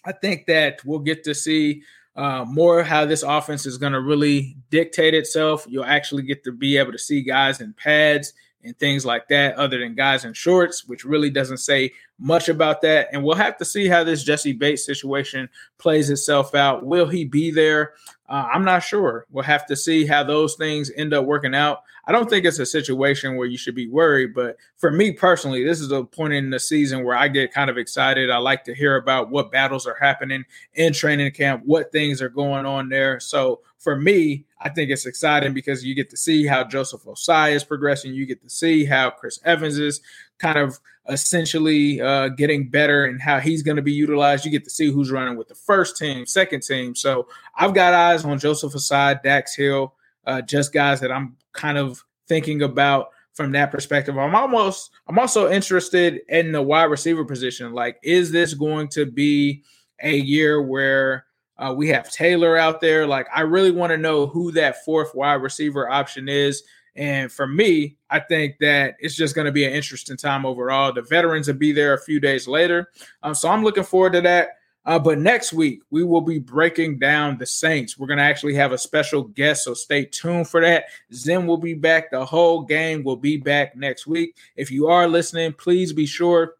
I 0.05 0.13
think 0.13 0.47
that 0.47 0.85
we'll 0.85 1.01
get 1.01 1.25
to 1.25 1.35
see 1.35 1.83
uh, 2.15 2.45
more 2.47 2.83
how 2.83 3.05
this 3.05 3.23
offense 3.23 3.67
is 3.67 3.79
going 3.79 3.93
to 3.93 4.01
really 4.01 4.57
dictate 4.71 5.15
itself. 5.15 5.67
You'll 5.69 5.85
actually 5.85 6.23
get 6.23 6.45
to 6.45 6.53
be 6.53 6.77
able 6.77 6.93
to 6.93 6.99
see 6.99 7.23
guys 7.23 7.61
in 7.61 7.73
pads 7.75 8.33
and 8.67 8.79
things 8.79 9.07
like 9.07 9.29
that, 9.29 9.57
other 9.57 9.79
than 9.79 9.95
guys 9.95 10.25
in 10.25 10.33
shorts, 10.33 10.87
which 10.87 11.05
really 11.05 11.31
doesn't 11.31 11.59
say 11.59 11.93
much 12.19 12.49
about 12.49 12.83
that. 12.83 13.09
And 13.13 13.23
we'll 13.23 13.37
have 13.37 13.57
to 13.59 13.65
see 13.65 13.89
how 13.89 14.05
this 14.05 14.25
Jessie 14.25 14.53
Bates 14.53 14.85
situation 14.85 15.49
plays 15.79 16.11
itself 16.11 16.55
out. 16.55 16.85
Will 16.85 17.07
he 17.07 17.25
be 17.25 17.51
there? 17.51 17.95
Uh, 18.29 18.49
I'm 18.53 18.65
not 18.65 18.83
sure. 18.83 19.27
We'll 19.31 19.45
have 19.45 19.67
to 19.67 19.77
see 19.77 20.07
how 20.07 20.25
those 20.25 20.57
things 20.57 20.91
end 20.97 21.15
up 21.15 21.25
working 21.25 21.55
out. 21.55 21.83
I 22.09 22.13
don't 22.13 22.31
think 22.31 22.45
it's 22.45 22.59
a 22.59 22.67
situation 22.67 23.37
where 23.37 23.47
you 23.47 23.59
should 23.59 23.75
be 23.75 23.89
worried, 23.89 24.35
but 24.35 24.57
for 24.77 24.91
me 24.91 25.13
personally, 25.13 25.65
this 25.65 25.81
is 25.81 25.91
a 25.91 26.05
point 26.05 26.35
in 26.35 26.51
the 26.51 26.61
season 26.61 27.05
where 27.05 27.17
I 27.17 27.29
get 27.29 27.53
kind 27.53 27.69
of 27.69 27.79
excited. 27.79 28.31
I 28.31 28.39
like 28.39 28.65
to 28.65 28.75
hear 28.75 28.97
about 28.97 29.31
what 29.31 29.51
battles 29.51 29.87
are 29.87 29.97
happening 30.01 30.45
in 30.75 30.93
training 30.93 31.33
camp, 31.33 31.63
what 31.65 31.91
things 31.91 32.23
are 32.23 32.29
going 32.29 32.65
on 32.65 32.89
there. 32.89 33.19
So 33.19 33.61
for 33.79 33.97
me, 33.97 34.45
I 34.61 34.69
think 34.69 34.91
it's 34.91 35.07
exciting 35.07 35.53
because 35.53 35.85
you 35.85 35.95
get 35.95 36.11
to 36.11 36.17
see 36.17 36.47
how 36.47 36.65
Joseph 36.65 37.05
Ossai 37.05 37.53
is 37.53 37.65
progressing. 37.65 38.15
You 38.15 38.27
get 38.27 38.43
to 38.43 38.51
see 38.51 38.85
how 38.85 39.11
Chris 39.11 39.39
Evans 39.45 39.79
is 39.79 40.01
kind 40.39 40.59
of 40.59 40.79
essentially 41.09 42.01
uh, 42.01 42.29
getting 42.29 42.69
better 42.69 43.05
and 43.05 43.21
how 43.21 43.39
he's 43.39 43.63
going 43.63 43.77
to 43.77 43.83
be 43.83 43.93
utilized. 43.93 44.45
You 44.45 44.51
get 44.51 44.65
to 44.65 44.71
see 44.71 44.91
who's 44.91 45.11
running 45.11 45.37
with 45.37 45.49
the 45.49 45.55
first 45.55 45.97
team, 45.97 46.27
second 46.27 46.63
team. 46.63 46.95
So 46.95 47.29
I've 47.57 47.75
got 47.75 47.95
eyes 47.95 48.25
on 48.25 48.39
Joseph 48.39 48.73
Ossai, 48.73 49.23
Dax 49.23 49.55
Hill, 49.55 49.95
uh, 50.27 50.43
just 50.43 50.73
guys 50.73 51.01
that 51.01 51.13
I'm 51.13 51.37
kind 51.53 51.79
of 51.79 52.03
thinking 52.29 52.63
about 52.63 53.11
from 53.35 53.53
that 53.53 53.71
perspective. 53.71 54.19
I'm 54.19 54.35
almost 54.35 54.91
I'm 55.07 55.19
also 55.19 55.51
interested 55.51 56.21
in 56.29 56.53
the 56.53 56.63
wide 56.63 56.85
receiver 56.85 57.25
position. 57.25 57.73
Like, 57.73 57.99
is 58.03 58.33
this 58.33 58.55
going 58.55 58.89
to 58.89 59.07
be 59.07 59.63
a 60.03 60.17
year 60.17 60.63
where 60.63 61.27
uh, 61.59 61.73
we 61.77 61.89
have 61.89 62.11
Taylor 62.11 62.57
out 62.57 62.81
there? 62.81 63.07
Like, 63.07 63.27
I 63.35 63.43
really 63.43 63.71
want 63.71 63.91
to 63.91 63.99
know 63.99 64.27
who 64.27 64.53
that 64.53 64.85
fourth 64.85 65.15
wide 65.15 65.35
receiver 65.35 65.89
option 65.89 66.29
is. 66.29 66.63
And 66.97 67.31
for 67.31 67.47
me, 67.47 67.97
I 68.11 68.21
think 68.21 68.57
that 68.61 68.97
it's 68.99 69.15
just 69.15 69.35
going 69.35 69.45
to 69.45 69.53
be 69.53 69.65
an 69.65 69.73
interesting 69.73 70.17
time 70.17 70.47
overall. 70.47 70.93
The 70.93 71.03
veterans 71.03 71.47
will 71.47 71.55
be 71.55 71.73
there 71.73 71.95
a 71.95 72.01
few 72.01 72.21
days 72.21 72.49
later. 72.49 72.91
Um, 73.23 73.35
so 73.35 73.49
I'm 73.49 73.63
looking 73.63 73.85
forward 73.85 74.15
to 74.15 74.21
that. 74.23 74.51
Uh, 74.87 75.01
but 75.01 75.19
next 75.19 75.53
week, 75.53 75.81
we 75.91 76.05
will 76.05 76.21
be 76.21 76.39
breaking 76.39 76.99
down 76.99 77.37
the 77.39 77.45
Saints. 77.45 77.99
We're 77.99 78.07
going 78.07 78.19
to 78.19 78.25
actually 78.25 78.55
have 78.55 78.71
a 78.71 78.79
special 78.79 79.25
guest, 79.25 79.65
so 79.65 79.75
stay 79.75 80.05
tuned 80.05 80.49
for 80.49 80.61
that. 80.61 80.85
Zim 81.13 81.47
will 81.49 81.57
be 81.57 81.75
back. 81.75 82.13
The 82.13 82.25
whole 82.25 82.63
game 82.63 83.03
will 83.03 83.17
be 83.17 83.37
back 83.37 83.75
next 83.77 84.07
week. 84.07 84.37
If 84.55 84.71
you 84.71 84.87
are 84.87 85.09
listening, 85.09 85.55
please 85.55 85.93
be 85.93 86.07
sure 86.07 86.55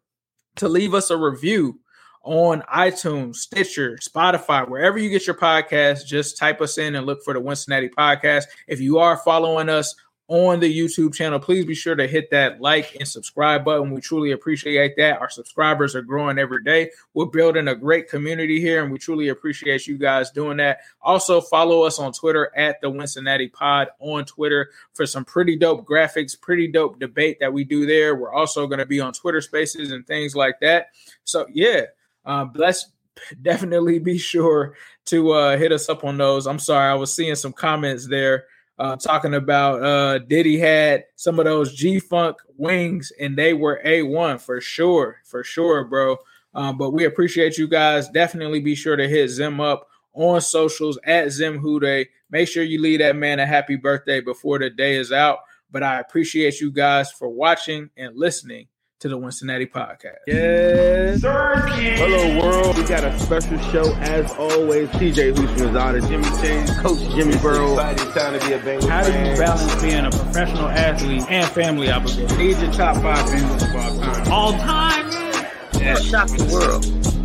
to 0.57 0.67
leave 0.67 0.93
us 0.93 1.09
a 1.09 1.15
review 1.15 1.79
on 2.23 2.61
iTunes, 2.63 3.37
Stitcher, 3.37 3.97
Spotify, 4.01 4.67
wherever 4.67 4.97
you 4.97 5.09
get 5.09 5.25
your 5.25 5.37
podcast. 5.37 6.05
Just 6.05 6.37
type 6.37 6.59
us 6.59 6.77
in 6.77 6.95
and 6.95 7.05
look 7.05 7.23
for 7.23 7.33
the 7.33 7.39
Wincinnati 7.39 7.89
podcast. 7.97 8.43
If 8.67 8.81
you 8.81 8.99
are 8.99 9.15
following 9.15 9.69
us 9.69 9.95
on 10.29 10.59
the 10.59 10.77
YouTube 10.77 11.13
channel. 11.13 11.39
Please 11.39 11.65
be 11.65 11.73
sure 11.73 11.95
to 11.95 12.05
hit 12.05 12.29
that 12.31 12.59
like 12.59 12.95
and 12.95 13.07
subscribe 13.07 13.63
button. 13.63 13.93
We 13.93 14.01
truly 14.01 14.31
appreciate 14.31 14.95
that. 14.97 15.21
Our 15.21 15.29
subscribers 15.29 15.95
are 15.95 16.01
growing 16.01 16.37
every 16.37 16.63
day. 16.63 16.91
We're 17.13 17.27
building 17.27 17.69
a 17.69 17.75
great 17.75 18.09
community 18.09 18.59
here, 18.59 18.83
and 18.83 18.91
we 18.91 18.97
truly 18.97 19.29
appreciate 19.29 19.87
you 19.87 19.97
guys 19.97 20.31
doing 20.31 20.57
that. 20.57 20.79
Also, 21.01 21.39
follow 21.39 21.83
us 21.83 21.97
on 21.97 22.11
Twitter 22.11 22.51
at 22.57 22.81
the 22.81 22.91
Wincinnati 22.91 23.51
Pod 23.51 23.87
on 23.99 24.25
Twitter 24.25 24.71
for 24.93 25.05
some 25.05 25.23
pretty 25.23 25.55
dope 25.55 25.85
graphics, 25.85 26.39
pretty 26.39 26.67
dope 26.67 26.99
debate 26.99 27.37
that 27.39 27.53
we 27.53 27.63
do 27.63 27.85
there. 27.85 28.15
We're 28.15 28.33
also 28.33 28.67
going 28.67 28.79
to 28.79 28.85
be 28.85 28.99
on 28.99 29.13
Twitter 29.13 29.41
Spaces 29.41 29.91
and 29.91 30.05
things 30.05 30.35
like 30.35 30.59
that. 30.59 30.87
So, 31.23 31.45
yeah, 31.53 31.83
uh, 32.25 32.47
let's 32.53 32.91
definitely 33.41 33.99
be 33.99 34.17
sure 34.17 34.75
to 35.05 35.31
uh, 35.31 35.57
hit 35.57 35.71
us 35.71 35.87
up 35.87 36.03
on 36.03 36.17
those. 36.17 36.47
I'm 36.47 36.59
sorry, 36.59 36.91
I 36.91 36.95
was 36.95 37.15
seeing 37.15 37.35
some 37.35 37.53
comments 37.53 38.07
there 38.07 38.45
uh, 38.79 38.95
talking 38.95 39.33
about 39.33 39.83
uh, 39.83 40.19
Diddy 40.19 40.57
had 40.57 41.05
some 41.15 41.39
of 41.39 41.45
those 41.45 41.73
G 41.73 41.99
Funk 41.99 42.37
wings 42.57 43.11
and 43.19 43.35
they 43.37 43.53
were 43.53 43.81
A1 43.85 44.39
for 44.39 44.61
sure, 44.61 45.17
for 45.23 45.43
sure, 45.43 45.83
bro. 45.85 46.17
Um, 46.53 46.77
but 46.77 46.91
we 46.91 47.05
appreciate 47.05 47.57
you 47.57 47.67
guys. 47.67 48.09
Definitely 48.09 48.59
be 48.59 48.75
sure 48.75 48.95
to 48.95 49.07
hit 49.07 49.29
Zim 49.29 49.59
up 49.59 49.87
on 50.13 50.41
socials 50.41 50.97
at 51.05 51.31
Zim 51.31 51.59
Hude. 51.59 52.07
Make 52.29 52.47
sure 52.47 52.63
you 52.63 52.81
leave 52.81 52.99
that 52.99 53.15
man 53.15 53.39
a 53.39 53.45
happy 53.45 53.75
birthday 53.75 54.21
before 54.21 54.59
the 54.59 54.69
day 54.69 54.95
is 54.95 55.11
out. 55.11 55.39
But 55.69 55.83
I 55.83 55.99
appreciate 55.99 56.61
you 56.61 56.71
guys 56.71 57.11
for 57.11 57.29
watching 57.29 57.89
and 57.97 58.15
listening 58.15 58.67
to 58.99 59.09
the 59.09 59.17
Wincinnati 59.17 59.69
podcast. 59.69 60.17
Yes. 60.25 61.21
Hello, 61.21 62.39
world. 62.39 62.77
We 62.77 62.83
got 62.83 63.03
a 63.03 63.17
special 63.19 63.59
show 63.71 63.93
as 63.95 64.31
always. 64.33 64.89
TJ 64.89 65.33
Houshmandzadeh, 65.33 66.07
Jimmy 66.07 66.29
Chase, 66.41 66.79
Coach 66.79 66.99
Jimmy 67.15 67.37
Burrow. 67.37 67.73
Excited 67.73 68.13
time 68.13 68.39
to 68.39 68.47
be 68.47 68.53
a 68.53 68.59
Bengals 68.59 68.89
How 68.89 69.03
do 69.03 69.11
you 69.11 69.37
balance 69.37 69.81
being 69.81 70.05
a 70.05 70.09
professional 70.09 70.67
athlete 70.69 71.23
and 71.29 71.49
family 71.51 71.91
obligation? 71.91 72.37
These 72.37 72.61
are 72.63 72.71
top 72.71 72.95
five 73.01 73.25
Bengals 73.25 73.69
of 73.69 73.75
all 73.75 73.99
time. 73.99 74.31
All 74.31 74.51
time? 74.53 75.11
Yeah. 75.79 75.95
Shock 75.95 76.29
the 76.29 76.49
world. 76.51 77.16